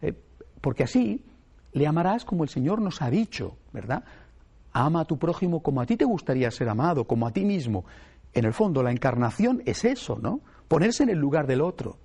Eh, 0.00 0.14
porque 0.60 0.84
así 0.84 1.24
le 1.72 1.88
amarás 1.88 2.24
como 2.24 2.44
el 2.44 2.48
Señor 2.48 2.80
nos 2.80 3.02
ha 3.02 3.10
dicho, 3.10 3.56
¿verdad? 3.72 4.04
Ama 4.72 5.00
a 5.00 5.04
tu 5.06 5.18
prójimo 5.18 5.60
como 5.60 5.80
a 5.80 5.86
ti 5.86 5.96
te 5.96 6.04
gustaría 6.04 6.48
ser 6.52 6.68
amado, 6.68 7.04
como 7.04 7.26
a 7.26 7.32
ti 7.32 7.44
mismo. 7.44 7.84
En 8.32 8.44
el 8.44 8.52
fondo, 8.52 8.84
la 8.84 8.92
encarnación 8.92 9.60
es 9.66 9.84
eso, 9.84 10.20
¿no? 10.22 10.40
Ponerse 10.68 11.02
en 11.02 11.08
el 11.08 11.18
lugar 11.18 11.48
del 11.48 11.60
otro. 11.60 11.98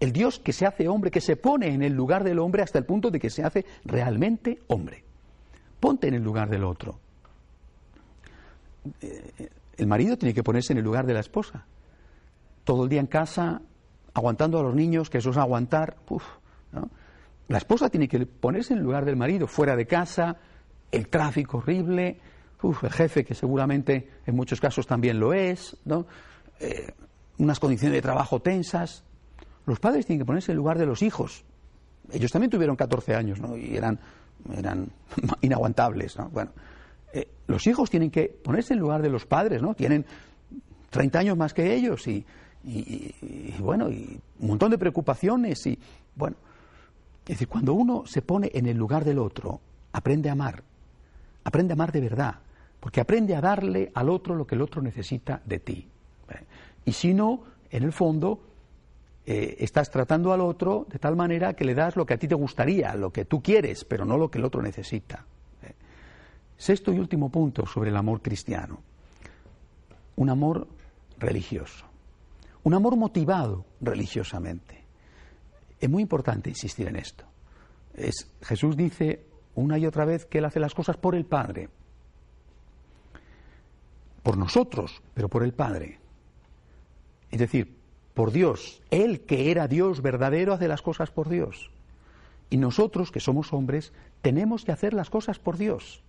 El 0.00 0.12
Dios 0.12 0.38
que 0.38 0.54
se 0.54 0.64
hace 0.64 0.88
hombre, 0.88 1.10
que 1.10 1.20
se 1.20 1.36
pone 1.36 1.74
en 1.74 1.82
el 1.82 1.92
lugar 1.92 2.24
del 2.24 2.38
hombre 2.38 2.62
hasta 2.62 2.78
el 2.78 2.86
punto 2.86 3.10
de 3.10 3.20
que 3.20 3.28
se 3.28 3.44
hace 3.44 3.66
realmente 3.84 4.60
hombre. 4.68 5.04
Ponte 5.78 6.08
en 6.08 6.14
el 6.14 6.22
lugar 6.22 6.48
del 6.48 6.64
otro. 6.64 6.98
Eh, 9.02 9.50
el 9.76 9.86
marido 9.86 10.16
tiene 10.16 10.32
que 10.32 10.42
ponerse 10.42 10.72
en 10.72 10.78
el 10.78 10.84
lugar 10.84 11.04
de 11.04 11.12
la 11.12 11.20
esposa. 11.20 11.66
Todo 12.64 12.84
el 12.84 12.88
día 12.88 13.00
en 13.00 13.08
casa 13.08 13.60
aguantando 14.14 14.58
a 14.58 14.62
los 14.62 14.74
niños, 14.74 15.10
que 15.10 15.18
eso 15.18 15.30
es 15.30 15.36
aguantar. 15.36 15.96
La 17.48 17.58
esposa 17.58 17.90
tiene 17.90 18.08
que 18.08 18.24
ponerse 18.24 18.74
en 18.74 18.80
lugar 18.80 19.04
del 19.04 19.16
marido, 19.16 19.46
fuera 19.46 19.76
de 19.76 19.86
casa, 19.86 20.36
el 20.90 21.08
tráfico 21.08 21.58
horrible, 21.58 22.18
el 22.62 22.90
jefe 22.90 23.24
que 23.24 23.34
seguramente 23.34 24.08
en 24.24 24.34
muchos 24.34 24.60
casos 24.60 24.86
también 24.86 25.20
lo 25.20 25.34
es, 25.34 25.76
¿no? 25.84 26.06
Eh, 26.60 26.92
unas 27.38 27.58
condiciones 27.60 27.96
de 27.96 28.02
trabajo 28.02 28.40
tensas. 28.40 29.04
Los 29.66 29.80
padres 29.80 30.06
tienen 30.06 30.20
que 30.20 30.26
ponerse 30.26 30.52
en 30.52 30.56
lugar 30.56 30.78
de 30.78 30.86
los 30.86 31.02
hijos. 31.02 31.44
Ellos 32.12 32.30
también 32.30 32.50
tuvieron 32.50 32.76
14 32.76 33.14
años 33.14 33.40
¿no? 33.40 33.56
y 33.56 33.76
eran, 33.76 33.98
inaguantables. 35.40 36.16
¿no? 36.16 36.28
Bueno, 36.30 36.52
eh, 37.12 37.28
los 37.46 37.66
hijos 37.66 37.90
tienen 37.90 38.10
que 38.10 38.28
ponerse 38.28 38.74
en 38.74 38.80
lugar 38.80 39.02
de 39.02 39.10
los 39.10 39.26
padres, 39.26 39.60
¿no? 39.60 39.74
Tienen 39.74 40.06
30 40.90 41.18
años 41.18 41.36
más 41.36 41.54
que 41.54 41.74
ellos 41.74 42.06
y, 42.06 42.24
y, 42.66 43.54
bueno, 43.58 43.90
y 43.90 44.18
un 44.40 44.46
montón 44.48 44.70
de 44.70 44.78
preocupaciones 44.78 45.66
y 45.66 45.78
bueno, 46.16 46.36
es 47.24 47.28
decir, 47.28 47.48
cuando 47.48 47.74
uno 47.74 48.04
se 48.06 48.22
pone 48.22 48.50
en 48.54 48.66
el 48.66 48.76
lugar 48.76 49.04
del 49.04 49.18
otro, 49.18 49.60
aprende 49.92 50.28
a 50.28 50.32
amar, 50.32 50.62
aprende 51.44 51.72
a 51.72 51.74
amar 51.74 51.92
de 51.92 52.00
verdad, 52.00 52.36
porque 52.80 53.00
aprende 53.00 53.34
a 53.34 53.40
darle 53.40 53.90
al 53.94 54.08
otro 54.08 54.34
lo 54.34 54.46
que 54.46 54.54
el 54.54 54.62
otro 54.62 54.82
necesita 54.82 55.40
de 55.44 55.58
ti. 55.58 55.88
¿eh? 56.30 56.44
Y 56.84 56.92
si 56.92 57.14
no, 57.14 57.42
en 57.70 57.82
el 57.82 57.92
fondo, 57.92 58.40
eh, 59.26 59.56
estás 59.60 59.90
tratando 59.90 60.32
al 60.32 60.42
otro 60.42 60.86
de 60.90 60.98
tal 60.98 61.16
manera 61.16 61.54
que 61.54 61.64
le 61.64 61.74
das 61.74 61.96
lo 61.96 62.04
que 62.04 62.14
a 62.14 62.18
ti 62.18 62.28
te 62.28 62.34
gustaría, 62.34 62.94
lo 62.94 63.10
que 63.10 63.24
tú 63.24 63.42
quieres, 63.42 63.84
pero 63.84 64.04
no 64.04 64.18
lo 64.18 64.30
que 64.30 64.38
el 64.38 64.44
otro 64.44 64.60
necesita. 64.60 65.24
¿eh? 65.62 65.72
Sexto 66.58 66.92
y 66.92 66.98
último 66.98 67.30
punto 67.30 67.66
sobre 67.66 67.90
el 67.90 67.96
amor 67.96 68.20
cristiano. 68.20 68.80
Un 70.16 70.28
amor 70.28 70.68
religioso. 71.18 71.93
Un 72.64 72.74
amor 72.74 72.96
motivado 72.96 73.64
religiosamente. 73.80 74.82
Es 75.78 75.88
muy 75.88 76.02
importante 76.02 76.50
insistir 76.50 76.88
en 76.88 76.96
esto. 76.96 77.24
Es, 77.94 78.26
Jesús 78.42 78.76
dice 78.76 79.26
una 79.54 79.78
y 79.78 79.86
otra 79.86 80.04
vez 80.04 80.24
que 80.24 80.38
Él 80.38 80.46
hace 80.46 80.60
las 80.60 80.74
cosas 80.74 80.96
por 80.96 81.14
el 81.14 81.26
Padre. 81.26 81.68
Por 84.22 84.38
nosotros, 84.38 85.02
pero 85.12 85.28
por 85.28 85.44
el 85.44 85.52
Padre. 85.52 85.98
Es 87.30 87.38
decir, 87.38 87.76
por 88.14 88.32
Dios. 88.32 88.82
Él 88.90 89.20
que 89.22 89.50
era 89.50 89.68
Dios 89.68 90.00
verdadero 90.00 90.54
hace 90.54 90.68
las 90.68 90.80
cosas 90.80 91.10
por 91.10 91.28
Dios. 91.28 91.70
Y 92.48 92.56
nosotros, 92.56 93.10
que 93.10 93.20
somos 93.20 93.52
hombres, 93.52 93.92
tenemos 94.22 94.64
que 94.64 94.72
hacer 94.72 94.94
las 94.94 95.10
cosas 95.10 95.38
por 95.38 95.58
Dios. 95.58 96.02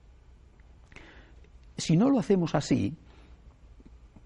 Si 1.77 1.97
no 1.97 2.09
lo 2.09 2.19
hacemos 2.19 2.55
así, 2.55 2.95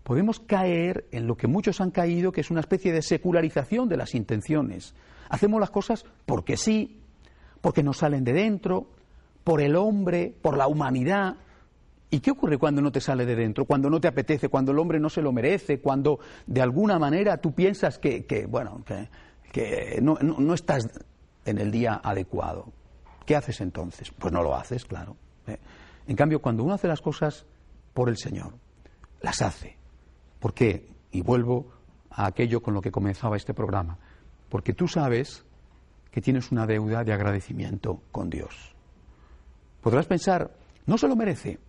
podemos 0.09 0.39
caer 0.39 1.05
en 1.11 1.27
lo 1.27 1.37
que 1.37 1.45
muchos 1.45 1.79
han 1.81 1.91
caído, 1.91 2.31
que 2.31 2.41
es 2.41 2.49
una 2.49 2.61
especie 2.61 2.91
de 2.91 3.03
secularización 3.03 3.87
de 3.87 3.95
las 3.95 4.15
intenciones. 4.15 4.95
Hacemos 5.29 5.59
las 5.59 5.69
cosas 5.69 6.03
porque 6.25 6.57
sí, 6.57 6.99
porque 7.61 7.83
nos 7.83 7.97
salen 7.97 8.23
de 8.23 8.33
dentro, 8.33 8.87
por 9.43 9.61
el 9.61 9.75
hombre, 9.75 10.33
por 10.41 10.57
la 10.57 10.65
humanidad. 10.65 11.35
¿Y 12.09 12.21
qué 12.21 12.31
ocurre 12.31 12.57
cuando 12.57 12.81
no 12.81 12.91
te 12.91 13.01
sale 13.01 13.23
de 13.23 13.35
dentro? 13.35 13.65
Cuando 13.65 13.87
no 13.87 14.01
te 14.01 14.07
apetece, 14.07 14.49
cuando 14.49 14.71
el 14.71 14.79
hombre 14.79 14.99
no 14.99 15.11
se 15.11 15.21
lo 15.21 15.31
merece, 15.31 15.79
cuando 15.79 16.19
de 16.47 16.63
alguna 16.63 16.97
manera 16.97 17.37
tú 17.37 17.53
piensas 17.53 17.99
que, 17.99 18.47
bueno, 18.49 18.83
que, 19.51 19.99
no, 20.01 20.53
estás 20.55 20.89
en 21.45 21.59
el 21.59 21.69
día 21.69 22.01
adecuado. 22.03 22.73
¿Qué 23.27 23.35
haces 23.35 23.61
entonces? 23.61 24.09
Pues 24.17 24.33
no 24.33 24.41
lo 24.41 24.55
haces, 24.55 24.85
claro. 24.85 25.17
¿eh? 25.45 25.59
En 26.07 26.15
cambio, 26.15 26.41
cuando 26.41 26.63
uno 26.63 26.73
hace 26.73 26.87
las 26.87 26.99
cosas 26.99 27.45
por 27.93 28.09
el 28.09 28.17
Señor, 28.17 28.53
las 29.21 29.43
hace. 29.43 29.77
¿Por 30.39 30.53
qué? 30.53 30.87
Y 31.11 31.21
vuelvo 31.21 31.71
a 32.09 32.25
aquello 32.25 32.61
con 32.61 32.73
lo 32.73 32.81
que 32.81 32.91
comenzaba 32.91 33.37
este 33.37 33.53
programa. 33.53 33.97
Porque 34.49 34.73
tú 34.73 34.87
sabes 34.87 35.45
que 36.11 36.21
tienes 36.21 36.51
una 36.51 36.65
deuda 36.65 37.03
de 37.03 37.13
agradecimiento 37.13 38.01
con 38.11 38.29
Dios. 38.29 38.75
Podrás 39.81 40.07
pensar, 40.07 40.51
no 40.85 40.97
se 40.97 41.07
lo 41.07 41.15
merece. 41.15 41.59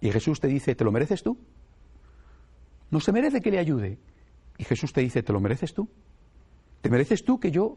Y 0.00 0.10
Jesús 0.10 0.40
te 0.40 0.48
dice, 0.48 0.74
¿te 0.74 0.84
lo 0.84 0.92
mereces 0.92 1.22
tú? 1.22 1.38
No 2.90 3.00
se 3.00 3.12
merece 3.12 3.40
que 3.40 3.50
le 3.50 3.58
ayude. 3.58 3.98
Y 4.58 4.64
Jesús 4.64 4.92
te 4.92 5.00
dice, 5.00 5.22
¿te 5.22 5.32
lo 5.32 5.40
mereces 5.40 5.72
tú? 5.74 5.88
¿Te 6.80 6.90
mereces 6.90 7.24
tú 7.24 7.40
que 7.40 7.50
yo 7.50 7.76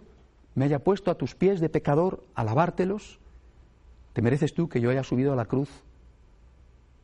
me 0.55 0.65
haya 0.65 0.79
puesto 0.79 1.11
a 1.11 1.15
tus 1.15 1.35
pies 1.35 1.59
de 1.59 1.69
pecador 1.69 2.25
a 2.35 2.43
lavártelos? 2.43 3.19
¿Te 4.13 4.21
mereces 4.21 4.53
tú 4.53 4.69
que 4.69 4.81
yo 4.81 4.89
haya 4.89 5.03
subido 5.03 5.33
a 5.33 5.35
la 5.35 5.45
cruz? 5.45 5.69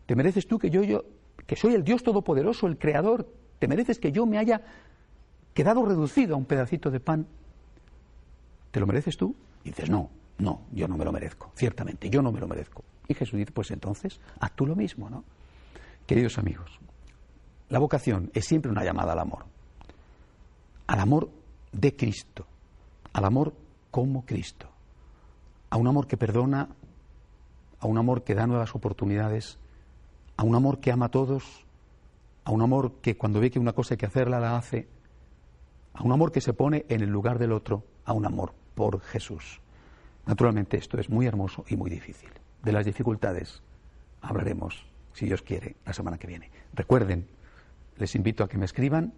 ¿Te 0.05 0.15
mereces 0.15 0.47
tú 0.47 0.59
que 0.59 0.69
yo, 0.69 0.83
yo 0.83 1.03
que 1.49 1.55
soy 1.55 1.73
el 1.73 1.83
Dios 1.83 2.03
Todopoderoso, 2.03 2.67
el 2.67 2.77
Creador? 2.77 3.27
¿Te 3.57 3.67
mereces 3.67 3.97
que 3.97 4.11
yo 4.11 4.27
me 4.27 4.37
haya 4.37 4.61
quedado 5.55 5.83
reducido 5.83 6.35
a 6.35 6.37
un 6.37 6.45
pedacito 6.45 6.91
de 6.91 6.99
pan? 6.99 7.25
¿Te 8.69 8.79
lo 8.79 8.85
mereces 8.85 9.17
tú? 9.17 9.35
Y 9.63 9.69
dices, 9.69 9.89
no, 9.89 10.11
no, 10.37 10.61
yo 10.71 10.87
no 10.87 10.95
me 10.95 11.03
lo 11.03 11.11
merezco, 11.11 11.51
ciertamente, 11.55 12.07
yo 12.07 12.21
no 12.21 12.31
me 12.31 12.39
lo 12.39 12.47
merezco. 12.47 12.83
Y 13.07 13.15
Jesús 13.15 13.39
dice, 13.39 13.51
pues 13.51 13.71
entonces, 13.71 14.19
haz 14.39 14.51
tú 14.55 14.67
lo 14.67 14.75
mismo, 14.75 15.09
¿no? 15.09 15.23
Queridos 16.05 16.37
amigos, 16.37 16.79
la 17.69 17.79
vocación 17.79 18.29
es 18.35 18.45
siempre 18.45 18.69
una 18.69 18.83
llamada 18.83 19.13
al 19.13 19.19
amor, 19.19 19.45
al 20.85 20.99
amor 20.99 21.31
de 21.71 21.95
Cristo, 21.95 22.45
al 23.11 23.25
amor 23.25 23.55
como 23.89 24.23
Cristo, 24.23 24.69
a 25.71 25.77
un 25.77 25.87
amor 25.87 26.05
que 26.05 26.15
perdona, 26.15 26.69
a 27.79 27.87
un 27.87 27.97
amor 27.97 28.23
que 28.23 28.35
da 28.35 28.45
nuevas 28.45 28.75
oportunidades, 28.75 29.57
a 30.39 30.43
un 30.43 30.55
amor 30.55 30.79
que 30.79 30.89
ama 30.89 31.07
a 31.07 31.11
todos, 31.11 31.65
a 32.45 32.51
un 32.51 32.61
amor 32.61 33.01
que 33.01 33.17
cuando 33.17 33.41
ve 33.41 33.51
que 33.51 33.59
una 33.59 33.73
cosa 33.73 33.95
hay 33.95 33.97
que 33.97 34.05
hacerla, 34.05 34.39
la 34.39 34.55
hace, 34.55 34.87
a 35.93 36.01
un 36.01 36.13
amor 36.13 36.31
que 36.31 36.39
se 36.39 36.53
pone 36.53 36.85
en 36.87 37.01
el 37.01 37.09
lugar 37.09 37.39
del 37.39 37.51
otro, 37.51 37.83
a 38.05 38.13
un 38.13 38.25
amor 38.25 38.53
por 38.73 39.01
Jesús. 39.01 39.59
Naturalmente 40.25 40.77
esto 40.77 40.97
es 40.97 41.09
muy 41.09 41.25
hermoso 41.25 41.65
y 41.67 41.75
muy 41.75 41.89
difícil. 41.89 42.29
De 42.63 42.71
las 42.71 42.85
dificultades 42.85 43.61
hablaremos, 44.21 44.85
si 45.11 45.25
Dios 45.25 45.41
quiere, 45.41 45.75
la 45.85 45.91
semana 45.91 46.17
que 46.17 46.27
viene. 46.27 46.49
Recuerden, 46.73 47.27
les 47.97 48.15
invito 48.15 48.45
a 48.45 48.47
que 48.47 48.57
me 48.57 48.63
escriban 48.63 49.11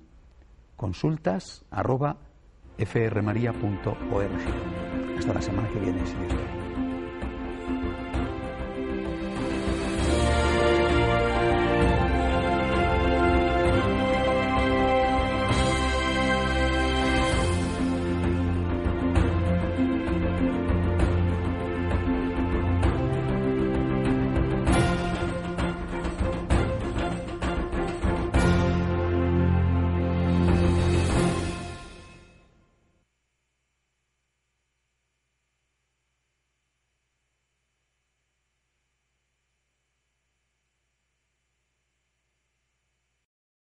consultas 0.76 1.64
arroba. 1.70 2.18
Hasta 5.20 5.34
la 5.36 5.42
semana 5.44 5.70
que 5.70 5.80
viene, 5.82 6.04
si 6.04 6.16
Dios 6.16 6.34
quiere. 6.34 6.61